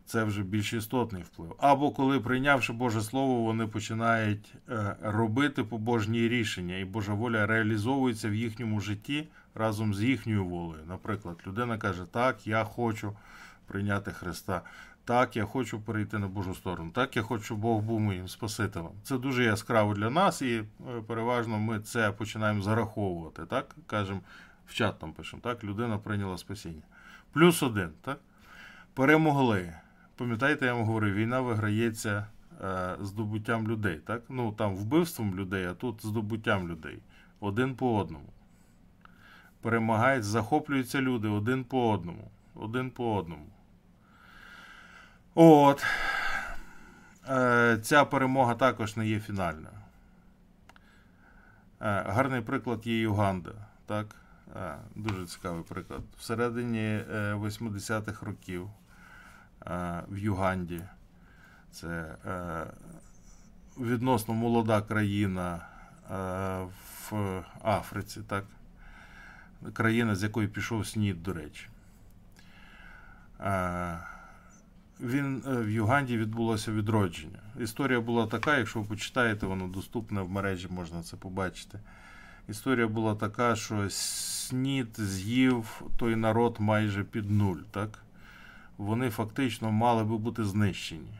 Це 0.04 0.24
вже 0.24 0.42
більш 0.42 0.72
істотний 0.72 1.22
вплив. 1.22 1.54
Або 1.58 1.90
коли, 1.90 2.20
прийнявши 2.20 2.72
Боже 2.72 3.00
Слово, 3.00 3.42
вони 3.42 3.66
починають 3.66 4.54
е, 4.68 4.96
робити 5.02 5.64
побожні 5.64 6.28
рішення, 6.28 6.78
і 6.78 6.84
Божа 6.84 7.14
воля 7.14 7.46
реалізовується 7.46 8.28
в 8.28 8.34
їхньому 8.34 8.80
житті 8.80 9.28
разом 9.56 9.94
з 9.94 10.02
їхньою 10.02 10.44
волею. 10.44 10.84
Наприклад, 10.88 11.36
людина 11.46 11.78
каже: 11.78 12.04
Так, 12.10 12.46
я 12.46 12.64
хочу 12.64 13.16
прийняти 13.66 14.10
Христа. 14.10 14.62
Так, 15.04 15.36
я 15.36 15.44
хочу 15.44 15.80
перейти 15.80 16.18
на 16.18 16.28
Божу 16.28 16.54
сторону. 16.54 16.90
Так, 16.90 17.16
я 17.16 17.22
хочу, 17.22 17.44
щоб 17.44 17.58
Бог 17.58 17.82
був 17.82 18.00
моїм 18.00 18.28
Спасителем. 18.28 18.92
Це 19.02 19.18
дуже 19.18 19.44
яскраво 19.44 19.94
для 19.94 20.10
нас, 20.10 20.42
і 20.42 20.56
е, 20.56 20.64
переважно 21.06 21.58
ми 21.58 21.80
це 21.80 22.12
починаємо 22.12 22.62
зараховувати. 22.62 23.46
Так, 23.46 23.76
кажемо, 23.86 24.20
в 24.66 24.74
чат 24.74 24.98
там 24.98 25.12
пишемо, 25.12 25.42
так, 25.42 25.64
людина 25.64 25.98
прийняла 25.98 26.38
спасіння. 26.38 26.82
Плюс 27.32 27.62
один, 27.62 27.90
так? 28.02 28.18
Перемогли. 28.94 29.72
Пам'ятаєте, 30.16 30.66
я 30.66 30.74
вам 30.74 30.84
говорив, 30.84 31.14
війна 31.14 31.40
виграється 31.40 32.26
е, 32.64 32.96
здобуттям 33.00 33.68
людей, 33.68 34.00
так? 34.06 34.22
Ну 34.28 34.52
там 34.52 34.76
вбивством 34.76 35.34
людей, 35.34 35.64
а 35.66 35.74
тут 35.74 36.06
здобуттям 36.06 36.68
людей. 36.68 36.98
один 37.40 37.74
по 37.74 37.98
одному. 37.98 38.32
Перемагають, 39.60 40.24
захоплюються 40.24 41.00
люди 41.00 41.28
один 41.28 41.64
по 41.64 41.90
одному. 41.90 42.30
Один 42.54 42.90
по 42.90 43.16
одному. 43.16 43.46
От. 45.34 45.84
Е, 47.28 47.78
Ця 47.82 48.04
перемога 48.04 48.54
також 48.54 48.96
не 48.96 49.06
є 49.06 49.20
фінальною. 49.20 49.74
Е, 51.80 52.02
Гарний 52.06 52.40
приклад 52.40 52.86
є 52.86 53.00
Юганда. 53.00 53.52
Так? 53.86 54.06
Е, 54.56 54.74
Дуже 54.94 55.26
цікавий 55.26 55.62
приклад. 55.62 56.00
Всередині 56.18 56.78
е, 57.14 57.34
80-х 57.34 58.26
років 58.26 58.70
е, 59.66 60.02
в 60.08 60.18
Юганді. 60.18 60.82
Це 61.70 62.16
е, 62.26 62.66
відносно 63.78 64.34
молода 64.34 64.82
країна 64.82 65.66
е, 66.10 66.66
в 67.10 67.42
Африці, 67.62 68.20
так? 68.28 68.44
Країна, 69.72 70.14
з 70.14 70.22
якої 70.22 70.48
пішов 70.48 70.86
снід, 70.86 71.22
до 71.22 71.32
речі. 71.32 71.68
Він 75.00 75.42
е, 75.46 75.50
в 75.50 75.70
Юганді 75.70 76.18
відбулося 76.18 76.72
відродження. 76.72 77.38
Історія 77.60 78.00
була 78.00 78.26
така, 78.26 78.58
якщо 78.58 78.80
ви 78.80 78.86
почитаєте, 78.86 79.46
воно 79.46 79.68
доступне 79.68 80.20
в 80.20 80.30
мережі, 80.30 80.68
можна 80.70 81.02
це 81.02 81.16
побачити. 81.16 81.78
Історія 82.48 82.88
була 82.88 83.14
така, 83.14 83.56
що 83.56 83.90
снід 83.90 85.00
з'їв 85.00 85.82
той 85.96 86.16
народ 86.16 86.56
майже 86.60 87.04
під 87.04 87.30
нуль. 87.30 87.58
Так? 87.70 87.98
Вони 88.78 89.10
фактично 89.10 89.72
мали 89.72 90.04
би 90.04 90.18
бути 90.18 90.44
знищені. 90.44 91.10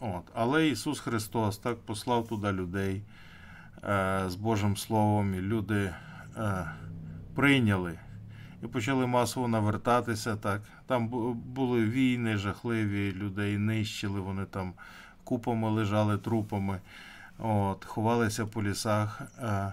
От. 0.00 0.22
Але 0.34 0.68
Ісус 0.68 1.00
Христос 1.00 1.58
так 1.58 1.78
послав 1.78 2.28
туди 2.28 2.52
людей 2.52 3.02
е, 3.84 4.24
з 4.28 4.34
Божим 4.34 4.76
Словом, 4.76 5.34
і 5.34 5.40
люди 5.40 5.94
е, 6.36 6.70
прийняли 7.34 7.98
і 8.62 8.66
почали 8.66 9.06
масово 9.06 9.48
навертатися. 9.48 10.36
Так. 10.36 10.62
Там 10.86 11.08
були 11.34 11.84
війни 11.84 12.36
жахливі, 12.36 13.12
людей 13.12 13.58
нищили, 13.58 14.20
вони 14.20 14.44
там 14.44 14.72
купами 15.24 15.70
лежали 15.70 16.18
трупами, 16.18 16.80
от, 17.38 17.84
ховалися 17.84 18.46
по 18.46 18.62
лісах. 18.62 19.20
Е, 19.38 19.72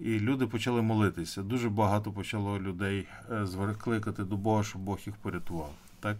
і 0.00 0.20
люди 0.20 0.46
почали 0.46 0.82
молитися. 0.82 1.42
Дуже 1.42 1.68
багато 1.68 2.12
почало 2.12 2.58
людей 2.58 3.08
е, 3.30 3.74
кликати 3.78 4.24
до 4.24 4.36
Бога, 4.36 4.64
щоб 4.64 4.82
Бог 4.82 4.98
їх 5.06 5.16
порятував. 5.16 5.70
Так? 6.00 6.16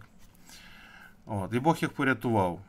От. 1.25 1.53
І 1.53 1.59
Бог 1.59 1.77
їх 1.81 1.91
порятував. 1.91 2.59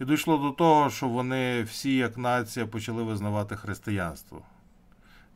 І 0.00 0.04
дійшло 0.04 0.38
до 0.38 0.50
того, 0.50 0.90
що 0.90 1.08
вони 1.08 1.62
всі, 1.62 1.96
як 1.96 2.18
нація, 2.18 2.66
почали 2.66 3.02
визнавати 3.02 3.56
християнство. 3.56 4.42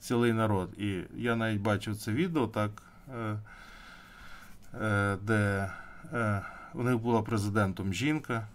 Цілий 0.04 0.32
народ. 0.32 0.70
І 0.78 1.00
я 1.16 1.36
навіть 1.36 1.60
бачив 1.60 1.96
це 1.96 2.12
відео, 2.12 2.46
так, 2.46 2.70
е, 3.14 3.36
е, 4.82 5.16
де 5.22 5.70
е, 6.12 6.42
у 6.74 6.82
них 6.82 6.98
була 6.98 7.22
президентом 7.22 7.94
жінка. 7.94 8.46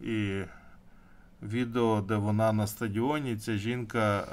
І 0.00 0.42
відео, 1.42 2.00
де 2.00 2.16
вона 2.16 2.52
на 2.52 2.66
стадіоні, 2.66 3.36
ця 3.36 3.56
жінка, 3.56 4.24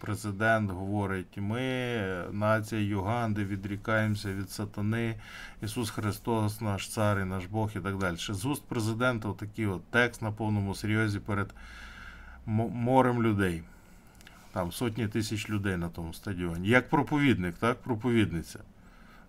президент, 0.00 0.70
говорить: 0.70 1.36
ми, 1.36 2.24
нація 2.32 2.80
Юганди, 2.80 3.44
відрікаємося 3.44 4.34
від 4.34 4.50
сатани. 4.50 5.14
Ісус 5.62 5.90
Христос, 5.90 6.60
наш 6.60 6.88
цар 6.88 7.20
і 7.20 7.24
наш 7.24 7.46
Бог 7.46 7.70
і 7.76 7.80
так 7.80 7.98
далі. 7.98 8.16
З 8.16 8.44
уст 8.46 8.62
президента 8.68 9.32
такий 9.32 9.66
от 9.66 9.82
текст 9.90 10.22
на 10.22 10.32
повному 10.32 10.74
серйозі 10.74 11.18
перед 11.18 11.54
морем 12.46 13.22
людей. 13.22 13.62
Там 14.52 14.72
сотні 14.72 15.08
тисяч 15.08 15.50
людей 15.50 15.76
на 15.76 15.88
тому 15.88 16.14
стадіоні. 16.14 16.68
Як 16.68 16.88
проповідник, 16.88 17.54
так? 17.54 17.82
Проповідниця. 17.82 18.58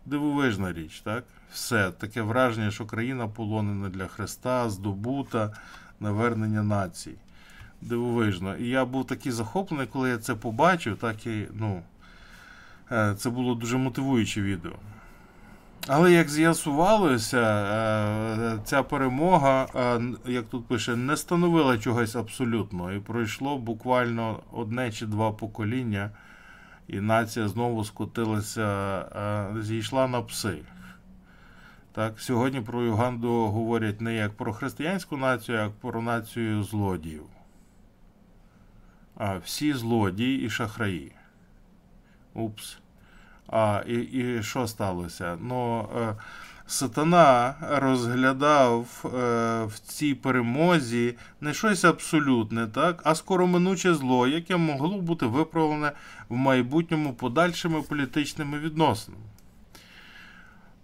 Дивовижна 0.06 0.74
річ, 0.74 1.00
так? 1.00 1.24
Все. 1.52 1.92
Таке 1.92 2.22
враження, 2.22 2.72
що 2.72 2.86
країна 2.86 3.28
полонена 3.28 3.90
для 3.90 4.08
Христа, 4.08 4.70
здобута, 4.70 5.54
навернення 6.00 6.64
націй. 6.64 7.16
Дивовижно. 7.82 8.56
І 8.56 8.68
я 8.68 8.86
був 8.86 9.08
такий 9.08 9.32
захоплений, 9.32 9.88
коли 9.88 10.10
я 10.10 10.18
це 10.18 10.36
побачив, 10.36 10.98
так 10.98 11.28
і, 11.28 11.48
ну, 11.54 11.82
е, 12.92 13.16
це 13.18 13.30
було 13.30 13.56
дуже 13.56 13.78
мотивуюче 13.78 14.42
відео. 14.42 14.74
Але 15.88 16.12
як 16.12 16.30
з'ясувалося, 16.30 17.42
е, 17.42 18.60
ця 18.64 18.84
перемога, 18.84 19.68
е, 19.76 20.02
як 20.32 20.46
тут 20.46 20.66
пише, 20.66 20.96
не 20.96 21.18
становила 21.18 21.78
чогось 21.78 22.16
абсолютного. 22.16 22.92
І 22.92 23.00
пройшло 23.00 23.58
буквально 23.58 24.40
одне 24.52 24.92
чи 24.92 25.06
два 25.06 25.32
покоління, 25.32 26.12
і 26.88 27.00
нація 27.00 27.48
знову 27.48 27.84
скотилася, 27.84 29.00
е, 29.58 29.62
зійшла 29.62 30.08
на 30.08 30.22
пси. 30.22 30.58
Так, 31.92 32.20
сьогодні 32.20 32.62
про 32.62 32.84
Юганду 32.84 33.30
говорять 33.30 34.02
не 34.02 34.16
як 34.16 34.38
про 34.38 34.54
християнську 34.54 35.18
націю, 35.18 35.58
а 35.58 35.62
як 35.62 35.72
про 35.72 36.02
націю 36.02 36.64
злодіїв. 36.64 37.26
А 39.18 39.38
всі 39.38 39.74
злодії 39.74 40.46
і 40.46 40.50
шахраї. 40.50 41.12
Упс. 42.34 42.78
А, 43.52 43.82
і, 43.88 43.94
і 43.94 44.44
що 44.44 44.68
сталося? 44.68 45.38
Ну, 45.42 45.90
е, 46.02 46.16
сатана 46.68 47.56
розглядав 47.70 49.06
е, 49.06 49.10
в 49.66 49.80
цій 49.80 50.16
перемозі 50.16 51.16
не 51.42 51.54
щось 51.54 51.86
абсолютне, 51.86 52.68
так, 52.68 53.02
а 53.04 53.16
скороминуче 53.16 53.94
зло, 53.94 54.28
яке 54.28 54.58
могло 54.58 55.02
бути 55.02 55.26
виправлене 55.26 55.92
в 56.30 56.36
майбутньому 56.36 57.14
подальшими 57.14 57.82
політичними 57.82 58.60
відносинами. 58.60 59.24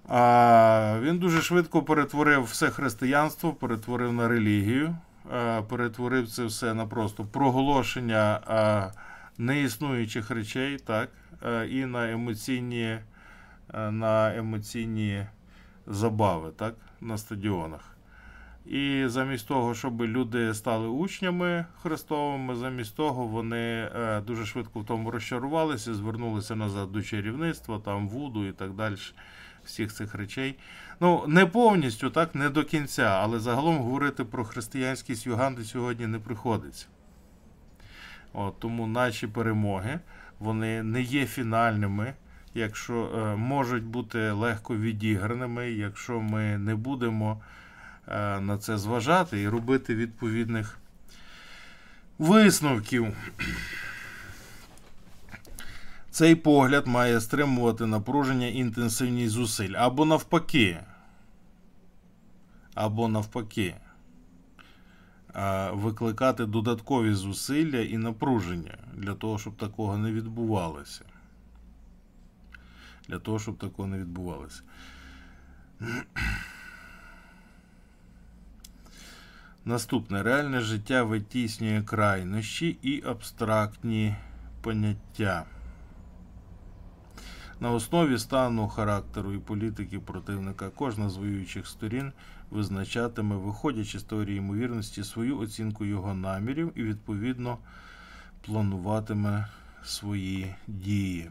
А 0.10 1.00
він 1.02 1.18
дуже 1.18 1.42
швидко 1.42 1.84
перетворив 1.84 2.44
все 2.44 2.70
християнство, 2.70 3.54
перетворив 3.54 4.14
на 4.14 4.28
релігію, 4.28 4.96
е, 5.34 5.62
перетворив 5.62 6.30
це 6.30 6.46
все 6.46 6.74
на 6.74 6.86
просто 6.86 7.24
проголошення 7.24 8.40
е, 8.50 9.00
неіснуючих 9.38 10.32
речей, 10.32 10.78
так, 10.78 11.10
і 11.70 11.86
на 11.86 12.12
емоційні, 12.12 13.00
е, 13.74 13.92
на 13.92 14.36
емоційні 14.36 15.26
забави 15.88 16.52
так, 16.58 16.76
на 17.02 17.18
стадіонах. 17.18 17.98
І 18.66 19.04
замість 19.08 19.48
того, 19.48 19.76
щоб 19.76 20.02
люди 20.02 20.54
стали 20.54 20.88
учнями 20.88 21.66
Христовими, 21.82 22.56
замість 22.56 22.96
того 22.96 23.28
вони 23.28 23.90
е, 23.96 24.22
дуже 24.28 24.46
швидко 24.46 24.80
в 24.80 24.86
тому 24.86 25.12
розчарувалися, 25.12 25.94
звернулися 25.94 26.56
назад 26.56 26.92
до 26.92 27.02
чарівництва, 27.02 27.80
там 27.80 28.10
вуду 28.10 28.46
і 28.46 28.52
так 28.52 28.74
далі, 28.74 28.96
всіх 29.66 29.94
цих 29.94 30.16
речей. 30.16 30.56
Ну, 31.00 31.24
не 31.28 31.46
повністю, 31.46 32.10
так, 32.10 32.36
не 32.36 32.50
до 32.50 32.64
кінця, 32.64 33.04
але 33.04 33.40
загалом 33.40 33.78
говорити 33.78 34.24
про 34.24 34.46
християнськість 34.46 35.26
Юганди 35.26 35.64
сьогодні 35.64 36.08
не 36.08 36.20
приходиться. 36.20 36.86
От, 38.34 38.60
тому 38.60 38.88
наші 38.88 39.28
перемоги 39.28 40.00
вони 40.40 40.84
не 40.84 41.02
є 41.02 41.26
фінальними, 41.26 42.14
якщо 42.54 42.94
е, 43.06 43.36
можуть 43.36 43.84
бути 43.84 44.32
легко 44.32 44.78
відіграними, 44.78 45.72
якщо 45.72 46.20
ми 46.20 46.58
не 46.58 46.76
будемо 46.76 47.42
е, 48.08 48.40
на 48.40 48.58
це 48.58 48.78
зважати 48.78 49.42
і 49.42 49.50
робити 49.50 49.96
відповідних 49.96 50.80
висновків. 52.20 53.08
Цей 56.12 56.36
погляд 56.36 56.88
має 56.88 57.22
стримувати 57.22 57.86
напруження 57.86 58.48
інтенсивність 58.48 59.34
зусиль. 59.34 59.74
Або 59.78 60.06
навпаки. 60.06 60.80
Або 62.74 63.08
навпаки. 63.08 63.76
Е, 65.38 65.72
Викликати 65.72 66.46
додаткові 66.46 67.14
зусилля 67.14 67.80
і 67.80 67.98
напруження 67.98 68.78
для 68.94 69.14
того, 69.14 69.40
щоб 69.40 69.56
такого 69.56 69.98
не 69.98 70.12
відбувалося. 70.12 71.06
Для 73.08 73.20
того, 73.20 73.40
щоб 73.40 73.58
такого 73.58 73.88
не 73.88 73.98
відбувалося. 73.98 74.62
Наступне 79.66 80.24
реальне 80.24 80.62
життя 80.62 81.04
витіснює 81.04 81.84
крайнощі 81.84 82.78
і 82.82 83.04
абстрактні 83.06 84.16
поняття. 84.62 85.46
На 87.60 87.72
основі 87.72 88.20
стану 88.20 88.68
характеру 88.68 89.34
і 89.34 89.38
політики 89.38 90.00
противника 90.00 90.70
кожна 90.70 91.10
з 91.10 91.18
воюючих 91.18 91.68
сторін 91.68 92.12
визначатиме, 92.52 93.36
виходячи 93.36 94.00
з 94.00 94.04
теорії 94.04 94.38
ймовірності, 94.38 95.04
свою 95.04 95.40
оцінку 95.40 95.86
його 95.86 96.14
намірів 96.14 96.72
і 96.76 96.84
відповідно 96.84 97.58
плануватиме 98.42 99.48
свої 99.84 100.56
дії. 100.68 101.30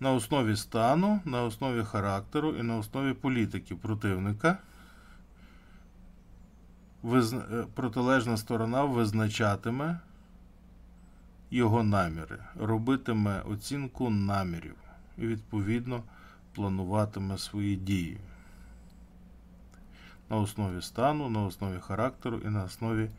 на 0.00 0.12
основі 0.12 0.56
стану, 0.56 1.20
на 1.24 1.42
основі 1.42 1.84
характеру 1.84 2.50
і 2.50 2.62
на 2.62 2.76
основі 2.76 3.12
політики 3.12 3.74
противника. 3.74 4.58
Е, 7.04 7.66
Протилежна 7.74 8.36
сторона 8.36 8.84
визначатиме 8.84 9.98
його 11.50 11.82
наміри, 11.82 12.38
робитиме 12.60 13.40
оцінку 13.40 14.10
намірів 14.10 14.76
і, 15.18 15.26
відповідно, 15.26 16.02
плануватиме 16.54 17.38
свої 17.38 17.76
дії 17.76 18.18
на 20.30 20.36
основі 20.36 20.82
стану, 20.82 21.28
на 21.28 21.42
основі 21.42 21.80
характеру 21.80 22.40
і 22.44 22.48
на 22.48 22.64
основі 22.64 23.10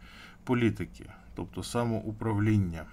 політики, 0.43 1.05
тобто 1.35 1.63
самоуправління. 1.63 2.85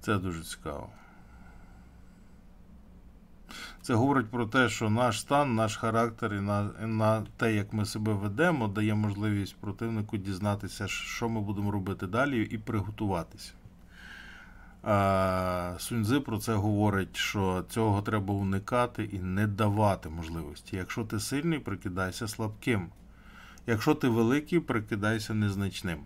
Це 0.00 0.18
дуже 0.18 0.42
цікаво. 0.42 0.90
Це 3.88 3.94
говорить 3.94 4.30
про 4.30 4.46
те, 4.46 4.68
що 4.68 4.90
наш 4.90 5.20
стан, 5.20 5.54
наш 5.54 5.76
характер 5.76 6.34
і 6.34 6.40
на, 6.40 6.62
на 6.80 7.26
те, 7.36 7.54
як 7.54 7.72
ми 7.72 7.84
себе 7.84 8.12
ведемо, 8.12 8.68
дає 8.68 8.94
можливість 8.94 9.56
противнику 9.56 10.16
дізнатися, 10.16 10.88
що 10.88 11.28
ми 11.28 11.40
будемо 11.40 11.70
робити 11.70 12.06
далі, 12.06 12.42
і 12.42 12.58
приготуватися. 12.58 13.52
Суньзи 15.78 16.20
про 16.20 16.38
це 16.38 16.54
говорить, 16.54 17.16
що 17.16 17.64
цього 17.68 18.02
треба 18.02 18.34
уникати 18.34 19.04
і 19.04 19.18
не 19.18 19.46
давати 19.46 20.08
можливості. 20.08 20.76
Якщо 20.76 21.04
ти 21.04 21.20
сильний, 21.20 21.58
прикидайся 21.58 22.28
слабким. 22.28 22.88
Якщо 23.66 23.94
ти 23.94 24.08
великий, 24.08 24.60
прикидайся 24.60 25.34
незначним. 25.34 25.98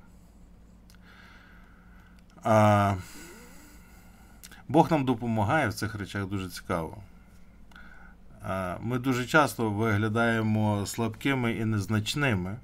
А, 2.42 2.94
Бог 4.68 4.90
нам 4.90 5.04
допомагає 5.04 5.68
в 5.68 5.74
цих 5.74 5.94
речах 5.94 6.26
дуже 6.26 6.48
цікаво. 6.48 7.02
А, 8.44 8.76
Ми 8.80 8.98
дуже 8.98 9.26
часто 9.26 9.70
виглядаємо 9.70 10.86
слабкими 10.86 11.52
і 11.52 11.64
незначними, 11.64 12.56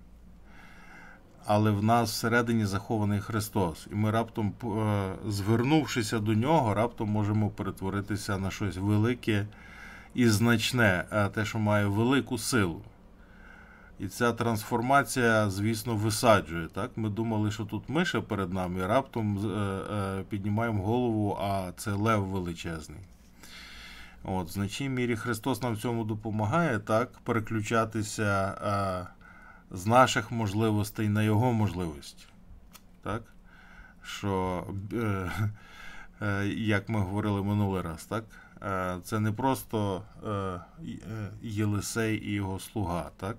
але 1.46 1.70
в 1.70 1.84
нас 1.84 2.10
всередині 2.10 2.66
захований 2.66 3.20
Христос. 3.20 3.86
І 3.92 3.94
ми 3.94 4.10
раптом, 4.10 4.54
е, 4.64 5.12
звернувшися 5.28 6.18
до 6.18 6.34
нього, 6.34 6.74
раптом 6.74 7.08
можемо 7.10 7.50
перетворитися 7.50 8.38
на 8.38 8.50
щось 8.50 8.76
велике 8.76 9.46
і 10.14 10.28
значне, 10.28 11.04
е, 11.12 11.28
те, 11.28 11.44
що 11.44 11.58
має 11.58 11.86
велику 11.86 12.38
силу. 12.38 12.82
І 13.98 14.08
ця 14.08 14.32
трансформація, 14.32 15.50
звісно, 15.50 15.96
висаджує. 15.96 16.66
Так? 16.66 16.90
Ми 16.96 17.08
думали, 17.08 17.50
що 17.50 17.64
тут 17.64 17.88
миша 17.88 18.20
перед 18.20 18.52
нами, 18.52 18.80
і 18.80 18.86
раптом 18.86 19.38
е, 19.38 19.58
е, 19.94 20.22
піднімаємо 20.28 20.82
голову, 20.82 21.38
а 21.40 21.72
це 21.76 21.92
лев 21.92 22.24
величезний. 22.24 23.00
От, 24.30 24.48
В 24.48 24.52
значній 24.52 24.88
мірі 24.88 25.16
Христос 25.16 25.62
нам 25.62 25.74
в 25.74 25.78
цьому 25.78 26.04
допомагає, 26.04 26.78
так, 26.78 27.18
переключатися 27.18 28.54
е, 29.70 29.76
з 29.76 29.86
наших 29.86 30.30
можливостей 30.30 31.08
на 31.08 31.22
Його 31.22 31.52
можливості. 31.52 32.26
Так? 33.02 33.22
Що, 34.02 34.64
е, 34.92 35.30
е, 36.22 36.46
як 36.46 36.88
ми 36.88 37.00
говорили 37.00 37.42
минулий 37.42 37.82
раз, 37.82 38.04
так? 38.04 38.24
Е, 38.62 38.98
це 39.04 39.20
не 39.20 39.32
просто 39.32 40.02
е, 40.26 40.60
Єлисей 41.42 42.28
і 42.28 42.32
його 42.32 42.58
слуга. 42.58 43.10
так? 43.16 43.36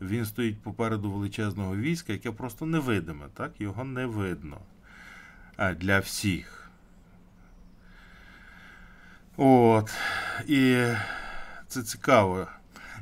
Він 0.00 0.24
стоїть 0.24 0.62
попереду 0.62 1.10
величезного 1.10 1.76
війська, 1.76 2.12
яке 2.12 2.32
просто 2.32 2.66
невидиме, 2.66 3.26
так? 3.34 3.60
Його 3.60 3.84
не 3.84 4.06
видно 4.06 4.58
а, 5.56 5.74
для 5.74 5.98
всіх. 5.98 6.59
От. 9.42 9.90
І 10.46 10.86
це 11.68 11.82
цікаво. 11.82 12.46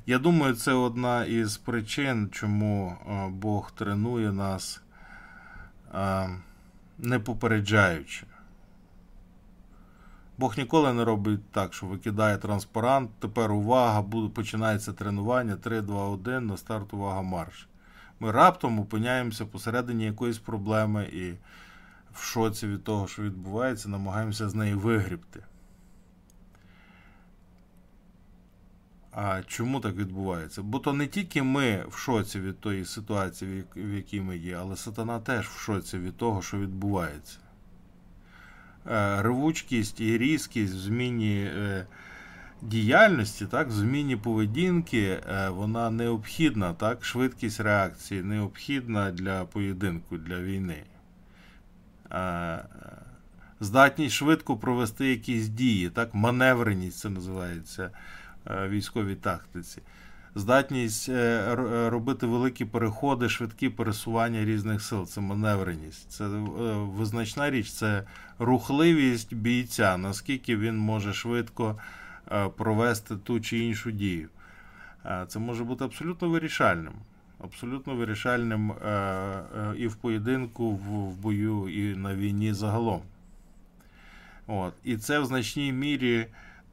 Я 0.06 0.18
думаю, 0.18 0.54
це 0.54 0.72
одна 0.72 1.24
із 1.24 1.56
причин, 1.56 2.28
чому 2.32 2.96
Бог 3.30 3.70
тренує 3.70 4.32
нас 4.32 4.82
а, 5.92 6.28
не 6.98 7.18
попереджаючи. 7.18 8.26
Бог 10.36 10.58
ніколи 10.58 10.92
не 10.92 11.04
робить 11.04 11.50
так, 11.50 11.74
що 11.74 11.86
викидає 11.86 12.36
транспарант. 12.36 13.10
Тепер 13.18 13.52
увага, 13.52 14.02
починається 14.34 14.92
тренування 14.92 15.56
3, 15.56 15.80
2, 15.80 16.04
1, 16.04 16.46
на 16.46 16.56
старт 16.56 16.94
увага 16.94 17.22
марш. 17.22 17.68
Ми 18.20 18.30
раптом 18.30 18.80
опиняємося 18.80 19.46
посередині 19.46 20.04
якоїсь 20.04 20.38
проблеми 20.38 21.04
і 21.12 21.32
в 22.14 22.22
шоці 22.22 22.66
від 22.66 22.84
того, 22.84 23.06
що 23.06 23.22
відбувається, 23.22 23.88
намагаємося 23.88 24.48
з 24.48 24.54
неї 24.54 24.74
вигрібти. 24.74 25.42
А 29.20 29.42
чому 29.46 29.80
так 29.80 29.96
відбувається? 29.96 30.62
Бо 30.62 30.78
то 30.78 30.92
не 30.92 31.06
тільки 31.06 31.42
ми 31.42 31.84
в 31.88 31.96
шоці 31.96 32.40
від 32.40 32.60
тої 32.60 32.84
ситуації, 32.84 33.64
в 33.76 33.94
якій 33.94 34.20
ми 34.20 34.36
є, 34.36 34.56
але 34.60 34.76
сатана 34.76 35.20
теж 35.20 35.46
в 35.46 35.58
шоці 35.58 35.98
від 35.98 36.16
того, 36.16 36.42
що 36.42 36.58
відбувається. 36.58 37.38
Ревучкість 39.18 40.00
і 40.00 40.18
різкість 40.18 40.74
в 40.74 40.78
зміні 40.78 41.50
діяльності, 42.62 43.46
так, 43.46 43.68
в 43.68 43.70
зміні 43.70 44.16
поведінки, 44.16 45.20
вона 45.48 45.90
необхідна, 45.90 46.74
так, 46.74 47.04
швидкість 47.04 47.60
реакції 47.60 48.22
необхідна 48.22 49.10
для 49.10 49.44
поєдинку, 49.44 50.18
для 50.18 50.40
війни. 50.40 50.82
Здатність 53.60 54.14
швидко 54.14 54.56
провести 54.56 55.08
якісь 55.08 55.48
дії, 55.48 55.90
так, 55.90 56.14
маневреність 56.14 56.98
це 56.98 57.10
називається 57.10 57.90
військовій 58.48 59.14
тактиці. 59.14 59.82
Здатність 60.34 61.10
робити 61.86 62.26
великі 62.26 62.64
переходи, 62.64 63.28
швидкі 63.28 63.68
пересування 63.68 64.44
різних 64.44 64.82
сил. 64.82 65.06
Це 65.06 65.20
маневреність. 65.20 66.10
Це 66.10 66.26
визначна 66.78 67.50
річ, 67.50 67.70
це 67.70 68.04
рухливість 68.38 69.34
бійця, 69.34 69.96
наскільки 69.96 70.56
він 70.56 70.78
може 70.78 71.12
швидко 71.12 71.78
провести 72.56 73.16
ту 73.16 73.40
чи 73.40 73.58
іншу 73.58 73.90
дію. 73.90 74.28
Це 75.28 75.38
може 75.38 75.64
бути 75.64 75.84
абсолютно 75.84 76.28
вирішальним. 76.28 76.92
Абсолютно 77.44 77.94
вирішальним 77.94 78.72
і 79.76 79.86
в 79.86 79.96
поєдинку, 79.96 80.70
в 80.70 81.16
бою, 81.16 81.68
і 81.68 81.96
на 81.96 82.14
війні 82.14 82.52
загалом. 82.52 83.02
От. 84.46 84.74
І 84.84 84.96
це 84.96 85.20
в 85.20 85.26
значній 85.26 85.72
мірі 85.72 86.26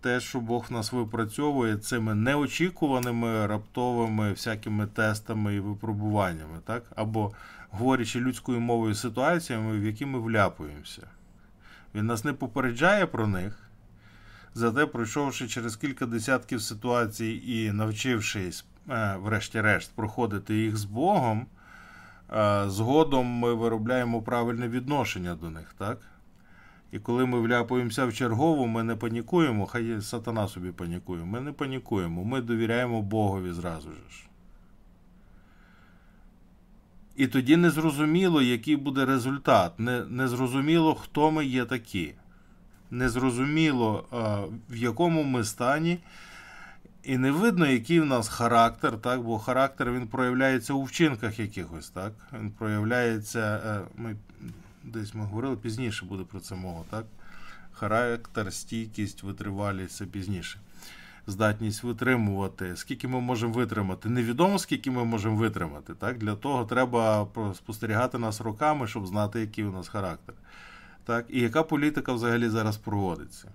те, 0.06 0.20
що 0.20 0.40
Бог 0.40 0.72
нас 0.72 0.92
випрацьовує 0.92 1.78
цими 1.78 2.16
неочікуваними 2.16 3.48
раптовими 3.48 4.32
всякими 4.32 4.88
тестами 4.88 5.56
і 5.56 5.60
випробуваннями, 5.60 6.60
так? 6.66 6.84
або 6.96 7.32
говорячи 7.70 8.20
людською 8.20 8.60
мовою 8.60 8.96
ситуаціями, 8.96 9.80
в 9.80 9.84
які 9.84 10.06
ми 10.06 10.20
вляпуємося. 10.20 11.02
Він 11.96 12.06
нас 12.06 12.24
не 12.24 12.34
попереджає 12.34 13.06
про 13.06 13.28
них, 13.28 13.70
зате, 14.54 14.86
пройшовши 14.86 15.48
через 15.48 15.76
кілька 15.76 16.06
десятків 16.06 16.62
ситуацій 16.62 17.44
і 17.46 17.72
навчившись, 17.72 18.66
врешті-решт, 19.16 19.92
проходити 19.96 20.56
їх 20.56 20.78
з 20.78 20.86
Богом, 20.86 21.46
згодом 22.68 23.26
ми 23.26 23.54
виробляємо 23.54 24.22
правильне 24.22 24.68
відношення 24.68 25.36
до 25.36 25.50
них. 25.50 25.76
так? 25.78 25.98
І 26.96 27.00
коли 27.00 27.26
ми 27.26 27.40
вляпуємося 27.40 28.06
в 28.06 28.14
чергову, 28.14 28.68
ми 28.68 28.84
не 28.84 28.96
панікуємо, 28.96 29.66
хай 29.66 30.02
сатана 30.02 30.48
собі 30.48 30.72
панікує. 30.72 31.26
Ми 31.26 31.42
не 31.42 31.52
панікуємо, 31.52 32.24
ми 32.24 32.42
довіряємо 32.42 33.02
Богові 33.02 33.52
зразу 33.52 33.90
ж. 33.90 34.28
І 37.16 37.28
тоді 37.28 37.58
незрозуміло, 37.58 38.42
який 38.42 38.76
буде 38.76 39.06
результат. 39.06 39.72
Незрозуміло, 40.10 40.96
хто 40.96 41.32
ми 41.32 41.46
є 41.46 41.66
такі. 41.66 42.14
Незрозуміло, 42.92 44.06
в 44.70 44.76
якому 44.76 45.24
ми 45.24 45.44
стані. 45.44 46.00
І 47.04 47.18
не 47.18 47.32
видно, 47.32 47.68
який 47.68 48.00
в 48.00 48.06
нас 48.06 48.28
характер, 48.28 48.98
так? 49.02 49.22
бо 49.22 49.40
характер 49.40 49.92
він 49.92 50.08
проявляється 50.08 50.74
у 50.74 50.84
вчинках 50.84 51.40
якихось. 51.40 51.90
так? 51.90 52.14
Він 52.40 52.52
проявляється. 52.52 53.82
Ми 53.98 54.16
десь 54.86 55.14
ми 55.14 55.26
говорили, 55.26 55.56
пізніше 55.56 56.06
буде 56.06 56.24
про 56.24 56.40
це 56.40 56.56
мова. 56.56 56.84
так? 56.90 57.06
Характер, 57.72 58.54
стійкість, 58.54 59.24
витривалість 59.24 59.96
це 59.96 60.06
пізніше. 60.06 60.60
Здатність 61.28 61.84
витримувати. 61.84 62.76
Скільки 62.76 63.08
ми 63.08 63.22
можемо 63.22 63.54
витримати? 63.54 64.10
Невідомо, 64.10 64.60
скільки 64.60 64.92
ми 64.92 65.06
можемо 65.06 65.36
витримати. 65.36 65.94
так? 65.94 66.18
Для 66.18 66.36
того 66.36 66.66
треба 66.66 67.28
спостерігати 67.56 68.18
нас 68.18 68.42
роками, 68.42 68.88
щоб 68.88 69.08
знати, 69.08 69.40
який 69.40 69.64
у 69.64 69.72
нас 69.72 69.88
характер. 69.88 70.36
Так? 71.04 71.26
І 71.30 71.42
яка 71.42 71.64
політика 71.64 72.14
взагалі 72.14 72.50
зараз 72.50 72.78
проводиться? 72.78 73.48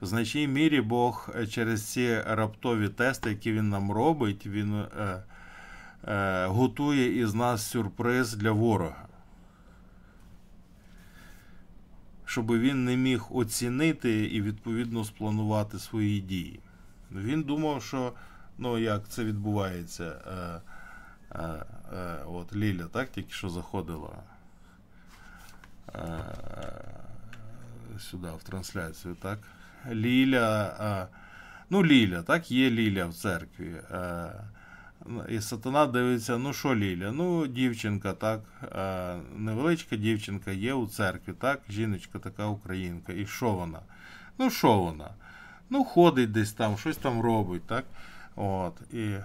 В 0.00 0.06
значній 0.06 0.48
мірі 0.48 0.80
Бог 0.80 1.30
через 1.50 1.84
ці 1.84 2.20
раптові 2.20 2.88
тести, 2.88 3.30
які 3.30 3.52
він 3.52 3.68
нам 3.68 3.92
робить, 3.92 4.46
він 4.46 4.74
е, 6.04 6.46
готує 6.46 7.20
із 7.20 7.34
нас 7.34 7.70
сюрприз 7.70 8.34
для 8.34 8.52
ворога. 8.52 9.05
Щоб 12.36 12.58
він 12.58 12.84
не 12.84 12.96
міг 12.96 13.26
оцінити 13.30 14.24
і 14.24 14.42
відповідно 14.42 15.04
спланувати 15.04 15.78
свої 15.78 16.20
дії. 16.20 16.60
Він 17.12 17.42
думав, 17.42 17.82
що 17.82 18.12
ну 18.58 18.78
як 18.78 19.08
це 19.08 19.24
відбувається. 19.24 20.04
Е, 20.04 20.60
е, 21.34 21.64
е, 21.96 22.18
от 22.26 22.56
Ліля, 22.56 22.84
так, 22.84 23.08
тільки 23.08 23.32
що 23.32 23.48
заходила 23.48 24.10
е, 25.94 26.00
сюди 27.98 28.28
в 28.38 28.42
трансляцію, 28.42 29.16
так? 29.22 29.38
Ліля. 29.90 30.76
Е, 30.80 31.16
ну, 31.70 31.84
Ліля, 31.84 32.22
так, 32.22 32.50
є 32.50 32.70
Ліля 32.70 33.06
в 33.06 33.14
церкві. 33.14 33.80
І 35.28 35.40
сатана 35.40 35.86
дивиться, 35.86 36.38
ну 36.38 36.52
що 36.52 36.74
Ліля? 36.74 37.12
Ну, 37.12 37.46
дівчинка, 37.46 38.12
так, 38.12 38.40
е, 38.62 39.16
невеличка 39.36 39.96
дівчинка 39.96 40.50
є 40.50 40.74
у 40.74 40.86
церкві, 40.86 41.32
так, 41.32 41.60
жіночка 41.68 42.18
така 42.18 42.46
українка. 42.46 43.12
І 43.12 43.26
що 43.26 43.52
вона? 43.52 43.80
Ну, 44.38 44.50
що 44.50 44.78
вона? 44.78 45.10
Ну, 45.70 45.84
ходить 45.84 46.32
десь 46.32 46.52
там, 46.52 46.78
щось 46.78 46.96
там 46.96 47.20
робить, 47.20 47.62
так? 47.66 47.84
От. 48.36 48.80
І 48.92 49.16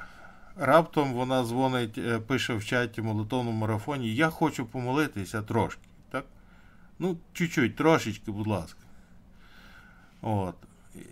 раптом 0.58 1.14
вона 1.14 1.44
дзвонить, 1.44 1.98
е, 1.98 2.20
пише 2.20 2.54
в 2.54 2.66
чаті 2.66 3.02
молитовному 3.02 3.58
марафоні: 3.58 4.16
Я 4.16 4.30
хочу 4.30 4.66
помолитися 4.66 5.42
трошки. 5.42 5.82
так? 6.12 6.26
Ну, 7.00 7.18
чуть-чуть, 7.34 7.76
трошечки, 7.76 8.32
будь 8.32 8.48
ласка. 8.48 8.80
От. 10.22 10.56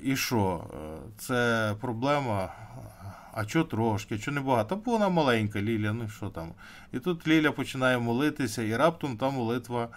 І 0.04 0.16
що? 0.16 0.64
Е, 0.74 0.98
Це 1.18 1.76
проблема. 1.82 2.54
А 3.40 3.48
що 3.48 3.64
трошки, 3.64 4.18
що 4.18 4.32
не 4.32 4.42
багато? 4.42 4.76
Бо 4.76 4.92
вона 4.92 5.10
маленька 5.10 5.62
Ліля, 5.62 5.94
ну 5.94 6.10
що 6.10 6.30
там. 6.30 6.52
І 6.94 7.00
тут 7.00 7.28
Ліля 7.28 7.52
починає 7.52 7.98
молитися, 7.98 8.64
і 8.64 8.76
раптом 8.76 9.18
та 9.18 9.30
молитва 9.30 9.88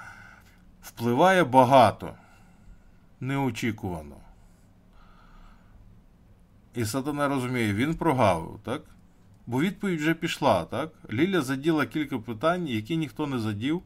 впливає 0.83 1.45
багато, 1.45 2.15
неочікувано. 3.21 4.17
І 6.75 6.85
сатана 6.85 7.29
розуміє, 7.29 7.75
він 7.75 7.95
прогавив, 7.95 8.61
так? 8.65 8.83
Бо 9.47 9.61
відповідь 9.61 10.01
вже 10.01 10.15
пішла, 10.15 10.65
так? 10.65 10.91
Ліля 11.13 11.41
заділа 11.41 11.87
кілька 11.87 12.19
питань, 12.19 12.69
які 12.69 12.97
ніхто 12.97 13.27
не 13.27 13.39
задів, 13.39 13.83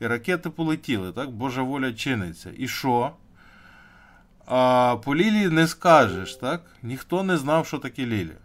і 0.00 0.06
ракети 0.06 0.50
полетіли, 0.50 1.12
так? 1.12 1.30
Божа 1.30 1.62
воля 1.62 1.92
чиниться. 1.92 2.50
І 2.56 2.68
що? 2.68 3.12
А 4.46 4.96
по 5.04 5.16
Лілі 5.16 5.48
не 5.48 5.66
скажеш, 5.66 6.36
так? 6.36 6.62
Ніхто 6.82 7.22
не 7.22 7.36
знав, 7.36 7.66
що 7.66 7.78
таке 7.78 8.06
Ліля. 8.06 8.43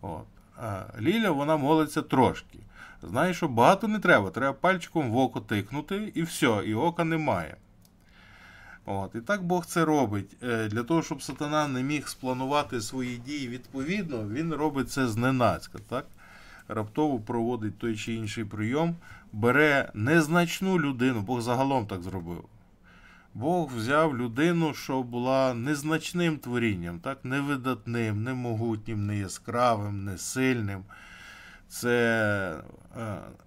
От. 0.00 0.26
А 0.56 0.84
Ліля, 1.00 1.30
вона 1.30 1.56
молиться 1.56 2.02
трошки. 2.02 2.58
Знаєш, 3.02 3.36
що 3.36 3.48
багато 3.48 3.88
не 3.88 3.98
треба. 3.98 4.30
Треба 4.30 4.52
пальчиком 4.52 5.10
в 5.10 5.16
око 5.16 5.40
тикнути, 5.40 6.12
і 6.14 6.22
все, 6.22 6.62
і 6.66 6.74
ока 6.74 7.04
немає. 7.04 7.56
От. 8.86 9.14
І 9.14 9.20
так 9.20 9.42
Бог 9.42 9.66
це 9.66 9.84
робить. 9.84 10.36
Е, 10.42 10.68
Для 10.68 10.82
того, 10.82 11.02
щоб 11.02 11.22
сатана 11.22 11.68
не 11.68 11.82
міг 11.82 12.08
спланувати 12.08 12.80
свої 12.80 13.16
дії 13.16 13.48
відповідно, 13.48 14.28
він 14.28 14.54
робить 14.54 14.90
це 14.90 15.08
зненацька. 15.08 15.78
так? 15.88 16.06
Раптово 16.68 17.18
проводить 17.18 17.78
той 17.78 17.96
чи 17.96 18.14
інший 18.14 18.44
прийом, 18.44 18.96
бере 19.32 19.90
незначну 19.94 20.80
людину, 20.80 21.20
Бог 21.20 21.40
загалом 21.40 21.86
так 21.86 22.02
зробив. 22.02 22.44
Бог 23.36 23.72
взяв 23.76 24.16
людину, 24.16 24.74
що 24.74 25.02
була 25.02 25.54
незначним 25.54 26.38
творінням, 26.38 27.00
так? 27.00 27.24
невидатним, 27.24 28.22
не 28.22 28.34
могутнім, 28.34 29.06
не 29.06 29.18
яскравим, 29.18 30.04
не 30.04 30.18
сильним. 30.18 30.84
Це 31.68 32.62
е, 32.96 33.02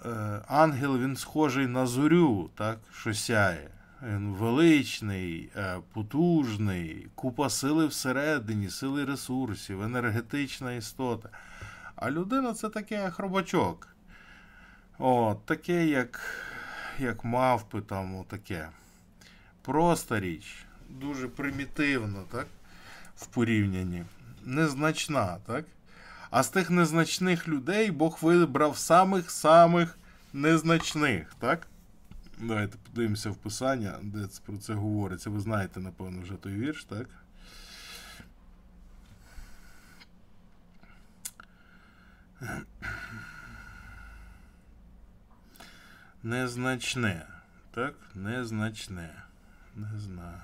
е, 0.05 0.41
ангел, 0.47 0.97
він 0.97 1.15
схожий 1.15 1.67
на 1.67 1.85
зорю, 1.85 2.49
так? 2.55 2.79
що 2.93 3.13
сяє. 3.13 3.69
Він 4.07 4.33
величний, 4.33 5.49
е, 5.55 5.77
потужний, 5.93 7.07
купа 7.15 7.49
сили 7.49 7.87
всередині, 7.87 8.69
сили 8.69 9.05
ресурсів, 9.05 9.81
енергетична 9.81 10.73
істота. 10.73 11.29
А 11.95 12.11
людина 12.11 12.53
це 12.53 12.69
таке 12.69 13.09
хробачок. 13.09 13.87
От, 14.97 15.45
таке, 15.45 15.87
як 15.87 16.19
як 16.99 17.23
мавпи, 17.23 17.81
там, 17.81 18.23
таке. 18.27 18.69
Проста 19.61 20.19
річ, 20.19 20.65
дуже 20.89 21.27
примітивна, 21.27 22.23
так? 22.31 22.47
В 23.15 23.25
порівнянні. 23.25 24.05
Незначна, 24.43 25.37
так? 25.45 25.65
А 26.29 26.43
з 26.43 26.49
тих 26.49 26.69
незначних 26.69 27.47
людей 27.47 27.91
Бог 27.91 28.17
вибрав 28.21 28.77
самих-самих 28.77 29.97
незначних, 30.33 31.33
так? 31.39 31.67
Давайте 32.39 32.77
подивимося 32.77 33.29
в 33.29 33.35
писання, 33.35 33.95
де 34.03 34.27
це 34.27 34.41
про 34.45 34.57
це 34.57 34.73
говориться. 34.73 35.29
Ви 35.29 35.39
знаєте, 35.39 35.79
напевно, 35.79 36.21
вже 36.21 36.33
той 36.33 36.53
вірш, 36.53 36.83
так? 36.83 37.07
Незначне. 46.23 47.25
Так? 47.71 47.93
Незначне. 48.15 49.09
Не 49.79 49.99
знаю. 49.99 50.41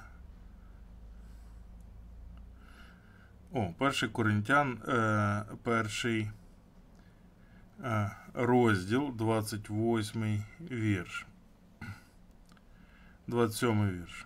О, 3.54 3.74
перший 3.78 4.10
Коринтян, 4.10 4.78
е, 4.88 5.44
перший 5.64 6.32
е, 7.84 8.12
розділ, 8.34 9.12
28 9.16 10.44
вірш. 10.72 11.26
27 13.28 13.90
вірш. 13.90 14.26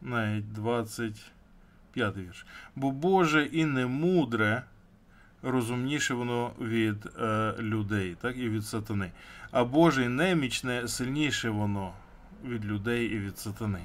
Навіть 0.00 0.52
25 0.52 2.16
вірш. 2.16 2.46
Бо 2.76 2.90
Боже 2.90 3.44
і 3.44 3.64
не 3.64 3.86
мудре, 3.86 4.62
розумніше 5.42 6.14
воно 6.14 6.52
від 6.60 7.06
е, 7.06 7.54
людей, 7.58 8.16
так 8.20 8.36
і 8.36 8.48
від 8.48 8.64
сатани. 8.64 9.12
А 9.50 9.64
Боже 9.64 10.04
і 10.04 10.08
немічне, 10.08 10.88
сильніше 10.88 11.50
воно 11.50 11.94
від 12.44 12.64
людей 12.64 13.06
і 13.06 13.18
від 13.18 13.38
сатани. 13.38 13.84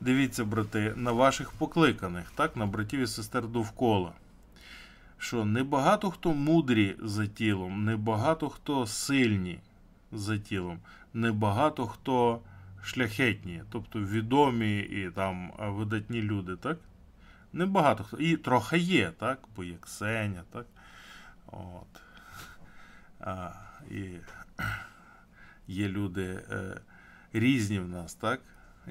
Дивіться, 0.00 0.44
брати, 0.44 0.92
на 0.96 1.12
ваших 1.12 1.52
покликаних, 1.52 2.30
так, 2.30 2.56
на 2.56 2.66
братів 2.66 3.00
і 3.00 3.06
сестер 3.06 3.48
довкола. 3.48 4.12
Що 5.18 5.44
небагато 5.44 6.10
хто 6.10 6.34
мудрі 6.34 6.96
за 7.02 7.26
тілом, 7.26 7.84
небагато 7.84 8.48
хто 8.48 8.86
сильні 8.86 9.58
за 10.12 10.38
тілом, 10.38 10.78
небагато 11.14 11.86
хто 11.86 12.40
шляхетні, 12.82 13.62
тобто 13.70 14.00
відомі 14.00 14.78
і 14.78 15.10
там 15.10 15.52
видатні 15.58 16.22
люди, 16.22 16.56
так? 16.56 16.78
Небагато 17.52 18.04
хто. 18.04 18.16
І 18.16 18.36
трохи 18.36 18.78
є, 18.78 19.10
так? 19.10 19.38
Бо 19.56 19.64
є 19.64 19.74
Ксеня, 19.80 20.42
так? 20.52 20.66
От. 21.46 22.00
А, 23.20 23.50
І 23.90 24.16
є 25.68 25.88
люди 25.88 26.42
е, 26.50 26.80
різні 27.40 27.78
в 27.78 27.88
нас, 27.88 28.14
так? 28.14 28.40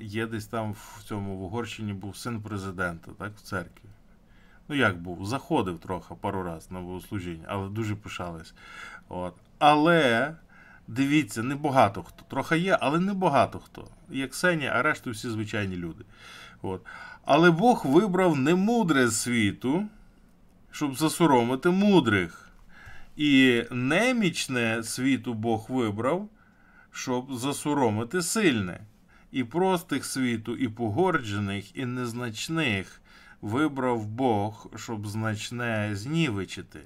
Є 0.01 0.27
десь 0.27 0.45
там 0.45 0.73
в 0.73 1.03
цьому 1.03 1.37
в 1.37 1.43
Угорщині 1.43 1.93
був 1.93 2.17
син 2.17 2.41
президента, 2.41 3.11
так, 3.11 3.31
в 3.35 3.41
церкві. 3.41 3.89
Ну, 4.69 4.75
як 4.75 5.01
був, 5.01 5.25
заходив 5.25 5.79
трохи 5.79 6.15
пару 6.21 6.43
разів 6.43 6.73
на 6.73 6.79
богослужіння, 6.79 7.45
але 7.47 7.69
дуже 7.69 7.95
пишались. 7.95 8.53
От. 9.09 9.33
Але 9.59 10.35
дивіться, 10.87 11.43
небагато 11.43 12.03
хто. 12.03 12.23
Трохи 12.27 12.57
є, 12.57 12.77
але 12.81 12.99
небагато 12.99 13.59
хто. 13.59 13.87
Є 14.09 14.27
Ксенія, 14.27 14.71
а 14.75 14.81
решту 14.81 15.11
всі 15.11 15.29
звичайні 15.29 15.75
люди. 15.75 16.03
От. 16.61 16.85
Але 17.25 17.51
Бог 17.51 17.85
вибрав 17.85 18.37
немудре 18.37 19.07
з 19.07 19.21
світу, 19.21 19.85
щоб 20.71 20.95
засоромити 20.95 21.69
мудрих. 21.69 22.49
І 23.15 23.63
немічне 23.71 24.83
світу 24.83 25.33
Бог 25.33 25.65
вибрав, 25.69 26.29
щоб 26.95 27.33
засоромити 27.33 28.21
сильне. 28.21 28.79
І 29.31 29.43
простих 29.43 30.05
світу, 30.05 30.55
і 30.55 30.67
погорджених, 30.67 31.77
і 31.77 31.85
незначних 31.85 33.01
вибрав 33.41 34.05
Бог, 34.07 34.67
щоб 34.75 35.07
значне 35.07 35.89
знівечити. 35.93 36.79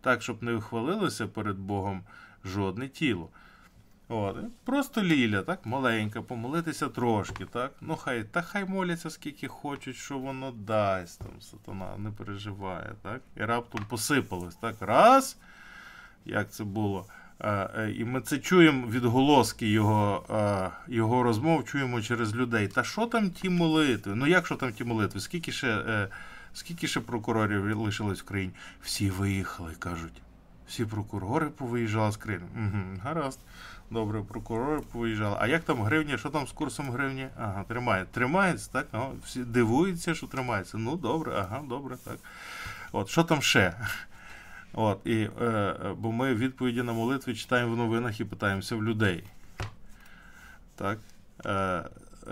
Так, 0.00 0.22
щоб 0.22 0.42
не 0.42 0.52
вихвалилося 0.52 1.26
перед 1.26 1.58
Богом 1.58 2.02
жодне 2.44 2.88
тіло. 2.88 3.28
От. 4.08 4.36
Просто 4.64 5.02
Ліля, 5.02 5.42
так, 5.42 5.66
маленька, 5.66 6.22
помолитися 6.22 6.88
трошки, 6.88 7.44
так? 7.44 7.72
Ну 7.80 7.96
хай, 7.96 8.24
та 8.24 8.42
хай 8.42 8.64
моляться 8.64 9.10
скільки 9.10 9.48
хочуть, 9.48 9.96
що 9.96 10.18
воно 10.18 10.50
дасть. 10.50 11.18
Там 11.18 11.40
сатана 11.40 11.96
не 11.98 12.10
переживає, 12.10 12.94
так? 13.02 13.22
І 13.36 13.40
раптом 13.40 13.84
посипалось, 13.88 14.56
так? 14.56 14.76
Раз. 14.80 15.36
Як 16.24 16.50
це 16.50 16.64
було? 16.64 17.06
І 17.96 18.04
ми 18.04 18.20
це 18.20 18.38
чуємо 18.38 18.86
відголоски 18.86 19.68
його 19.68 20.24
його 20.88 21.22
розмов, 21.22 21.64
чуємо 21.64 22.02
через 22.02 22.34
людей. 22.34 22.68
Та 22.68 22.84
що 22.84 23.06
там 23.06 23.30
ті 23.30 23.50
молитви? 23.50 24.14
Ну 24.14 24.26
як 24.26 24.46
що 24.46 24.54
там 24.54 24.72
ті 24.72 24.84
молитви? 24.84 25.20
Скільки 25.20 25.52
ще 25.52 25.68
е, 25.68 26.08
Скільки 26.54 26.86
ще 26.86 27.00
прокурорів 27.00 27.78
лишилось 27.78 28.20
в 28.20 28.24
країні? 28.24 28.52
Всі 28.82 29.10
виїхали, 29.10 29.74
кажуть. 29.78 30.22
Всі 30.68 30.84
прокурори 30.84 31.46
повиїжджали 31.46 32.12
з 32.12 32.16
країни. 32.16 32.46
Угу, 32.56 33.00
гаразд. 33.02 33.40
Добре, 33.90 34.22
прокурори 34.22 34.80
повиїжджали. 34.92 35.36
А 35.40 35.46
як 35.46 35.64
там 35.64 35.82
гривня? 35.82 36.18
Що 36.18 36.28
там 36.28 36.46
з 36.46 36.52
курсом 36.52 36.90
гривні? 36.90 37.28
Ага, 37.38 37.64
тримає. 37.64 38.06
Тримається, 38.10 38.70
так? 38.72 38.86
Ага, 38.92 39.10
всі 39.24 39.44
дивуються, 39.44 40.14
що 40.14 40.26
тримається. 40.26 40.78
Ну, 40.78 40.96
добре, 40.96 41.32
ага, 41.36 41.62
добре, 41.68 41.96
так. 42.04 42.16
От, 42.92 43.08
що 43.08 43.24
там 43.24 43.42
ще? 43.42 43.74
От, 44.72 45.00
і, 45.04 45.28
е, 45.40 45.44
е, 45.44 45.94
Бо 45.98 46.12
ми 46.12 46.34
відповіді 46.34 46.82
на 46.82 46.92
молитви 46.92 47.34
читаємо 47.34 47.72
в 47.72 47.76
новинах 47.76 48.20
і 48.20 48.24
питаємося 48.24 48.76
в 48.76 48.84
людей. 48.84 49.24
Так? 50.74 50.98
Е, 51.46 51.52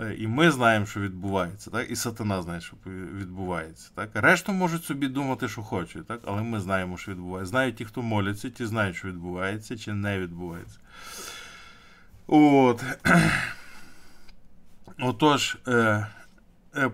е, 0.01 0.15
І 0.17 0.27
ми 0.27 0.51
знаємо, 0.51 0.85
що 0.85 0.99
відбувається, 0.99 1.71
так? 1.71 1.91
і 1.91 1.95
сатана 1.95 2.41
знає, 2.41 2.61
що 2.61 2.75
відбувається. 2.85 3.91
Так? 3.95 4.09
Решту 4.13 4.53
можуть 4.53 4.83
собі 4.83 5.07
думати, 5.07 5.47
що 5.47 5.61
хочуть, 5.61 6.07
так? 6.07 6.19
але 6.25 6.41
ми 6.41 6.59
знаємо, 6.59 6.97
що 6.97 7.11
відбувається. 7.11 7.49
Знають 7.49 7.75
ті, 7.75 7.85
хто 7.85 8.01
моляться, 8.01 8.49
ті 8.49 8.65
знають, 8.65 8.95
що 8.95 9.07
відбувається 9.07 9.77
чи 9.77 9.93
не 9.93 10.19
відбувається. 10.19 10.79
От. 12.27 12.83
Отож, 14.99 15.57
е, 15.67 16.07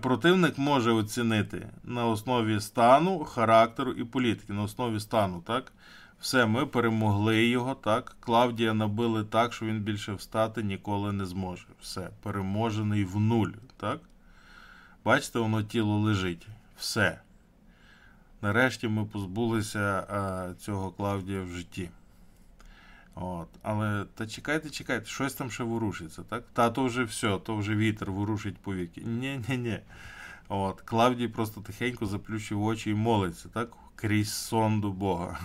противник 0.00 0.58
може 0.58 0.92
оцінити 0.92 1.68
на 1.84 2.06
основі 2.06 2.60
стану, 2.60 3.18
характеру 3.24 3.92
і 3.92 4.04
політики. 4.04 4.52
На 4.52 4.62
основі 4.62 5.00
стану, 5.00 5.42
так? 5.46 5.72
Все, 6.20 6.46
ми 6.46 6.66
перемогли 6.66 7.46
його, 7.46 7.74
так. 7.74 8.16
Клавдія 8.20 8.74
набили 8.74 9.24
так, 9.24 9.52
що 9.52 9.66
він 9.66 9.80
більше 9.80 10.12
встати 10.12 10.62
ніколи 10.62 11.12
не 11.12 11.26
зможе. 11.26 11.66
Все, 11.80 12.10
переможений 12.22 13.04
в 13.04 13.20
нуль, 13.20 13.50
так? 13.76 14.00
Бачите, 15.04 15.38
воно 15.38 15.62
тіло 15.62 15.98
лежить. 15.98 16.46
Все. 16.78 17.20
Нарешті 18.42 18.88
ми 18.88 19.04
позбулися 19.04 20.06
а, 20.10 20.54
цього 20.58 20.90
Клавдія 20.90 21.42
в 21.42 21.48
житті. 21.48 21.90
От. 23.20 23.48
Але 23.62 24.04
та 24.14 24.26
чекайте, 24.26 24.70
чекайте, 24.70 25.06
щось 25.06 25.34
там 25.34 25.50
ще 25.50 25.64
ворушиться, 25.64 26.22
так? 26.22 26.44
Та 26.52 26.70
то 26.70 26.84
вже 26.84 27.04
все, 27.04 27.38
то 27.38 27.56
вже 27.56 27.76
вітер 27.76 28.10
ворушить 28.10 28.58
повіки. 28.58 29.00
Ні-ні-ні. 29.00 29.78
От. 30.48 30.80
Клавдій 30.80 31.28
просто 31.28 31.60
тихенько 31.60 32.06
заплющив 32.06 32.62
очі 32.64 32.90
і 32.90 32.94
молиться, 32.94 33.48
так? 33.48 33.68
Крізь 33.94 34.32
сон 34.32 34.80
до 34.80 34.90
Бога. 34.90 35.38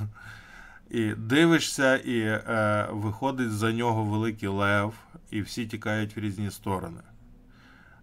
І 0.90 1.14
дивишся, 1.14 1.98
і 1.98 2.20
е, 2.20 2.88
виходить 2.92 3.52
за 3.52 3.72
нього 3.72 4.04
великий 4.04 4.50
лев, 4.50 4.94
і 5.30 5.42
всі 5.42 5.66
тікають 5.66 6.18
в 6.18 6.20
різні 6.20 6.52
сторони. 6.52 7.02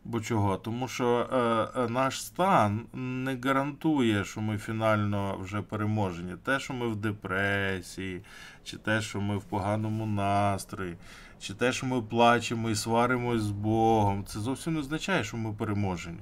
Бо 0.04 0.20
чого? 0.20 0.56
Тому 0.56 0.88
що 0.88 1.28
е, 1.32 1.80
е, 1.80 1.88
наш 1.88 2.22
стан 2.22 2.86
не 2.92 3.38
гарантує, 3.44 4.24
що 4.24 4.40
ми 4.40 4.58
фінально 4.58 5.38
вже 5.42 5.62
переможені. 5.62 6.34
Те, 6.44 6.60
що 6.60 6.74
ми 6.74 6.88
в 6.88 6.96
депресії, 6.96 8.22
чи 8.64 8.76
те, 8.76 9.00
що 9.00 9.20
ми 9.20 9.36
в 9.36 9.44
поганому 9.44 10.06
настрої, 10.06 10.96
чи 11.40 11.54
те, 11.54 11.72
що 11.72 11.86
ми 11.86 12.02
плачемо 12.02 12.70
і 12.70 12.74
сваримось 12.74 13.42
з 13.42 13.50
Богом, 13.50 14.24
це 14.24 14.40
зовсім 14.40 14.74
не 14.74 14.80
означає, 14.80 15.24
що 15.24 15.36
ми 15.36 15.52
переможені. 15.52 16.20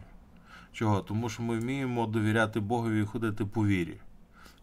Чого? 0.73 1.01
Тому 1.01 1.29
що 1.29 1.43
ми 1.43 1.59
вміємо 1.59 2.07
довіряти 2.07 2.61
Богові 2.61 3.01
і 3.03 3.05
ходити 3.05 3.45
по 3.45 3.67
вірі. 3.67 3.97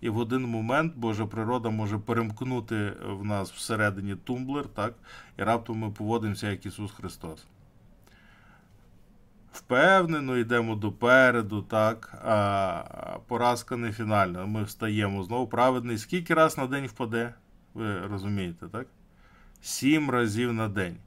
І 0.01 0.09
в 0.09 0.17
один 0.17 0.45
момент 0.45 0.93
Божа 0.95 1.25
природа 1.25 1.69
може 1.69 1.97
перемкнути 1.97 2.93
в 3.09 3.25
нас 3.25 3.51
всередині 3.51 4.15
тумблер, 4.15 4.65
так? 4.67 4.93
і 5.37 5.43
раптом 5.43 5.77
ми 5.77 5.89
поводимося 5.89 6.51
як 6.51 6.65
Ісус 6.65 6.91
Христос 6.91 7.45
впевнено 9.53 10.37
йдемо 10.37 10.75
допереду, 10.75 11.61
так, 11.61 12.13
а 12.25 12.83
поразка 13.27 13.77
не 13.77 13.91
фінальна. 13.91 14.45
Ми 14.45 14.63
встаємо 14.63 15.23
знову 15.23 15.47
праведний. 15.47 15.97
Скільки 15.97 16.33
раз 16.33 16.57
на 16.57 16.67
день 16.67 16.87
впаде? 16.87 17.33
Ви 17.73 18.07
розумієте, 18.07 18.67
так? 18.67 18.87
Сім 19.61 20.09
разів 20.09 20.53
на 20.53 20.67
день. 20.67 20.97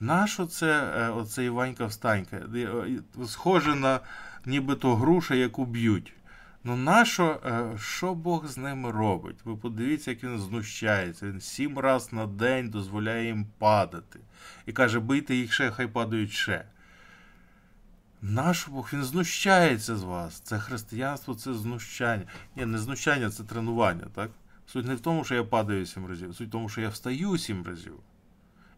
Нащо 0.00 0.46
це 0.46 0.92
е, 0.96 1.08
оце 1.10 1.44
Іванька 1.44 1.86
встанька? 1.86 2.42
Схоже 3.26 3.74
на 3.74 4.00
нібито 4.46 4.96
груша, 4.96 5.34
яку 5.34 5.64
б'ють. 5.64 6.12
Ну, 6.64 6.76
нащо, 6.76 7.40
е, 7.46 7.78
що 7.78 8.14
Бог 8.14 8.46
з 8.46 8.56
ними 8.56 8.90
робить? 8.90 9.36
Ви 9.44 9.56
подивіться, 9.56 10.10
як 10.10 10.24
він 10.24 10.38
знущається. 10.38 11.26
Він 11.26 11.40
сім 11.40 11.78
разів 11.78 12.14
на 12.14 12.26
день 12.26 12.70
дозволяє 12.70 13.26
їм 13.26 13.46
падати. 13.58 14.20
І 14.66 14.72
каже, 14.72 15.00
бийте 15.00 15.34
їх 15.34 15.52
ще, 15.52 15.70
хай 15.70 15.86
падають 15.86 16.32
ще. 16.32 16.64
Наш 18.28 18.68
Бог, 18.68 18.90
він 18.92 19.04
знущається 19.04 19.96
з 19.96 20.02
вас. 20.02 20.40
Це 20.40 20.58
християнство, 20.58 21.34
це 21.34 21.54
знущання. 21.54 22.24
Ні, 22.56 22.66
не 22.66 22.78
знущання, 22.78 23.30
це 23.30 23.44
тренування. 23.44 24.06
так? 24.14 24.30
Суть 24.66 24.86
не 24.86 24.94
в 24.94 25.00
тому, 25.00 25.24
що 25.24 25.34
я 25.34 25.44
падаю 25.44 25.86
сім 25.86 26.06
разів, 26.06 26.34
суть 26.34 26.48
в 26.48 26.50
тому, 26.50 26.68
що 26.68 26.80
я 26.80 26.88
встаю 26.88 27.38
сім 27.38 27.64
разів. 27.66 28.00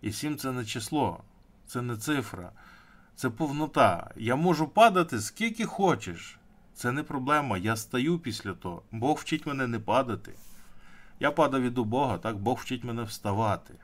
І 0.03 0.13
сім 0.13 0.37
це 0.37 0.53
не 0.53 0.65
число, 0.65 1.25
це 1.67 1.83
не 1.83 1.97
цифра, 1.97 2.53
це 3.15 3.31
повнота. 3.31 4.11
Я 4.17 4.37
можу 4.37 4.69
падати 4.69 5.21
скільки 5.21 5.65
хочеш. 5.65 6.39
Це 6.75 6.93
не 6.93 7.03
проблема. 7.03 7.59
Я 7.59 7.77
стаю 7.77 8.19
після 8.19 8.53
того. 8.53 8.83
Бог 8.93 9.19
вчить 9.19 9.47
мене 9.47 9.67
не 9.67 9.79
падати. 9.79 10.35
Я 11.21 11.31
падав 11.31 11.63
від 11.63 11.79
Бога, 11.79 12.19
так? 12.19 12.37
Бог 12.39 12.59
вчить 12.59 12.85
мене 12.85 13.03
вставати. 13.03 13.75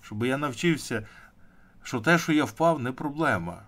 Щоб 0.00 0.24
я 0.24 0.38
навчився, 0.38 1.06
що 1.82 2.00
те, 2.00 2.18
що 2.18 2.32
я 2.32 2.44
впав, 2.44 2.80
не 2.80 2.92
проблема. 2.92 3.62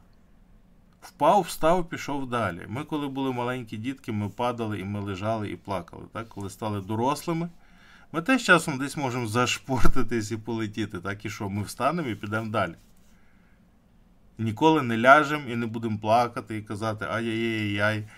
Впав, 1.07 1.41
встав, 1.41 1.89
пішов 1.89 2.29
далі. 2.29 2.61
Ми, 2.69 2.85
коли 2.85 3.09
були 3.09 3.33
маленькі 3.33 3.77
дітки, 3.77 4.13
ми 4.13 4.29
падали 4.29 4.81
і 4.81 4.85
ми 4.85 5.01
лежали 5.01 5.51
і 5.51 5.57
плакали. 5.57 6.03
Так? 6.13 6.29
Коли 6.29 6.51
стали 6.51 6.81
дорослими, 6.81 7.49
ми 8.13 8.23
теж 8.23 8.43
часом 8.43 8.79
десь 8.79 8.97
можемо 8.97 9.27
зашпортитись 9.27 10.31
і 10.31 10.37
полетіти. 10.37 10.99
Так 10.99 11.25
і 11.25 11.31
що? 11.31 11.49
Ми 11.49 11.63
встанемо 11.63 12.09
і 12.09 12.15
підемо 12.15 12.51
далі. 12.51 12.75
Ніколи 14.39 14.83
не 14.83 14.99
ляжемо 14.99 15.49
і 15.49 15.57
не 15.57 15.67
будемо 15.67 15.99
плакати 15.99 16.57
і 16.57 16.63
казати 16.63 17.05
ай-яй-яй-яй, 17.05 18.09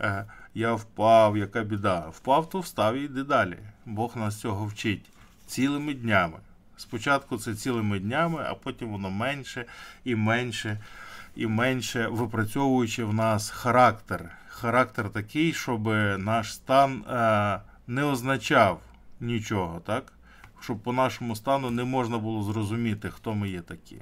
е, 0.00 0.24
я 0.54 0.74
впав, 0.74 1.36
яка 1.36 1.62
біда. 1.62 1.98
Впав, 1.98 2.50
то 2.50 2.60
встав 2.60 2.96
і 2.96 3.04
йди 3.04 3.22
далі. 3.22 3.58
Бог 3.86 4.16
нас 4.16 4.40
цього 4.40 4.66
вчить 4.66 5.10
цілими 5.46 5.94
днями. 5.94 6.38
Спочатку 6.76 7.38
це 7.38 7.54
цілими 7.54 7.98
днями, 7.98 8.44
а 8.48 8.54
потім 8.54 8.88
воно 8.88 9.10
менше 9.10 9.64
і 10.04 10.14
менше 10.14 10.80
і 11.36 11.46
менше 11.46 12.08
випрацьовуючи 12.08 13.04
в 13.04 13.14
нас 13.14 13.50
характер. 13.50 14.30
Характер 14.48 15.10
такий, 15.10 15.52
щоб 15.52 15.86
наш 16.18 16.54
стан 16.54 17.04
е, 17.10 17.60
не 17.86 18.04
означав 18.04 18.80
нічого, 19.20 19.80
так? 19.80 20.12
щоб 20.60 20.78
по 20.78 20.92
нашому 20.92 21.36
стану 21.36 21.70
не 21.70 21.84
можна 21.84 22.18
було 22.18 22.42
зрозуміти, 22.42 23.10
хто 23.10 23.34
ми 23.34 23.48
є 23.48 23.60
такі. 23.60 23.96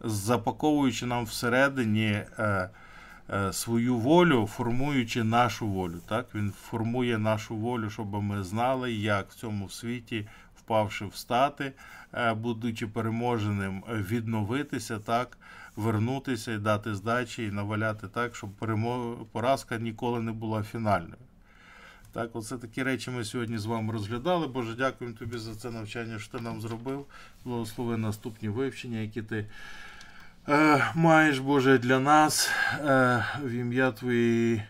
Запаковуючи 0.00 1.06
нам 1.06 1.24
всередині 1.24 2.06
е, 2.06 2.70
е, 3.30 3.52
свою 3.52 3.96
волю, 3.96 4.46
формуючи 4.46 5.24
нашу 5.24 5.68
волю. 5.68 6.00
Так? 6.08 6.34
Він 6.34 6.52
формує 6.52 7.18
нашу 7.18 7.56
волю, 7.56 7.90
щоб 7.90 8.22
ми 8.22 8.42
знали, 8.42 8.92
як 8.92 9.30
в 9.30 9.34
цьому 9.34 9.68
світі, 9.68 10.28
впавши 10.68 11.06
встати, 11.06 11.72
е, 12.14 12.34
будучи 12.34 12.86
переможеним, 12.86 13.82
відновитися. 13.88 14.98
так? 14.98 15.38
вернутися 15.76 16.52
і 16.52 16.58
дати 16.58 16.94
здачі, 16.94 17.44
і 17.44 17.50
наваляти 17.50 18.08
так, 18.08 18.36
щоб 18.36 18.50
поразка 19.32 19.78
ніколи 19.78 20.20
не 20.20 20.32
була 20.32 20.62
фінальною. 20.62 21.16
Так, 22.12 22.36
оце 22.36 22.58
такі 22.58 22.82
речі 22.82 23.10
ми 23.10 23.24
сьогодні 23.24 23.58
з 23.58 23.66
вами 23.66 23.92
розглядали. 23.92 24.46
Боже, 24.46 24.74
дякуємо 24.74 25.16
тобі 25.16 25.38
за 25.38 25.54
це 25.54 25.70
навчання, 25.70 26.18
що 26.18 26.38
ти 26.38 26.44
нам 26.44 26.60
зробив. 26.60 27.06
Благослови 27.44 27.96
наступні 27.96 28.48
вивчення, 28.48 28.98
які 28.98 29.22
ти 29.22 29.46
е, 30.48 30.92
маєш, 30.94 31.38
Боже, 31.38 31.78
для 31.78 31.98
нас. 31.98 32.50
Е, 32.80 33.24
В 33.42 33.50
ім'я 33.50 33.92
Твоєї 33.92 34.62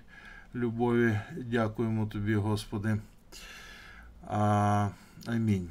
любові. 0.54 1.20
Дякуємо 1.36 2.06
тобі, 2.06 2.34
Господи. 2.34 2.98
А, 4.28 4.88
Амінь. 5.26 5.68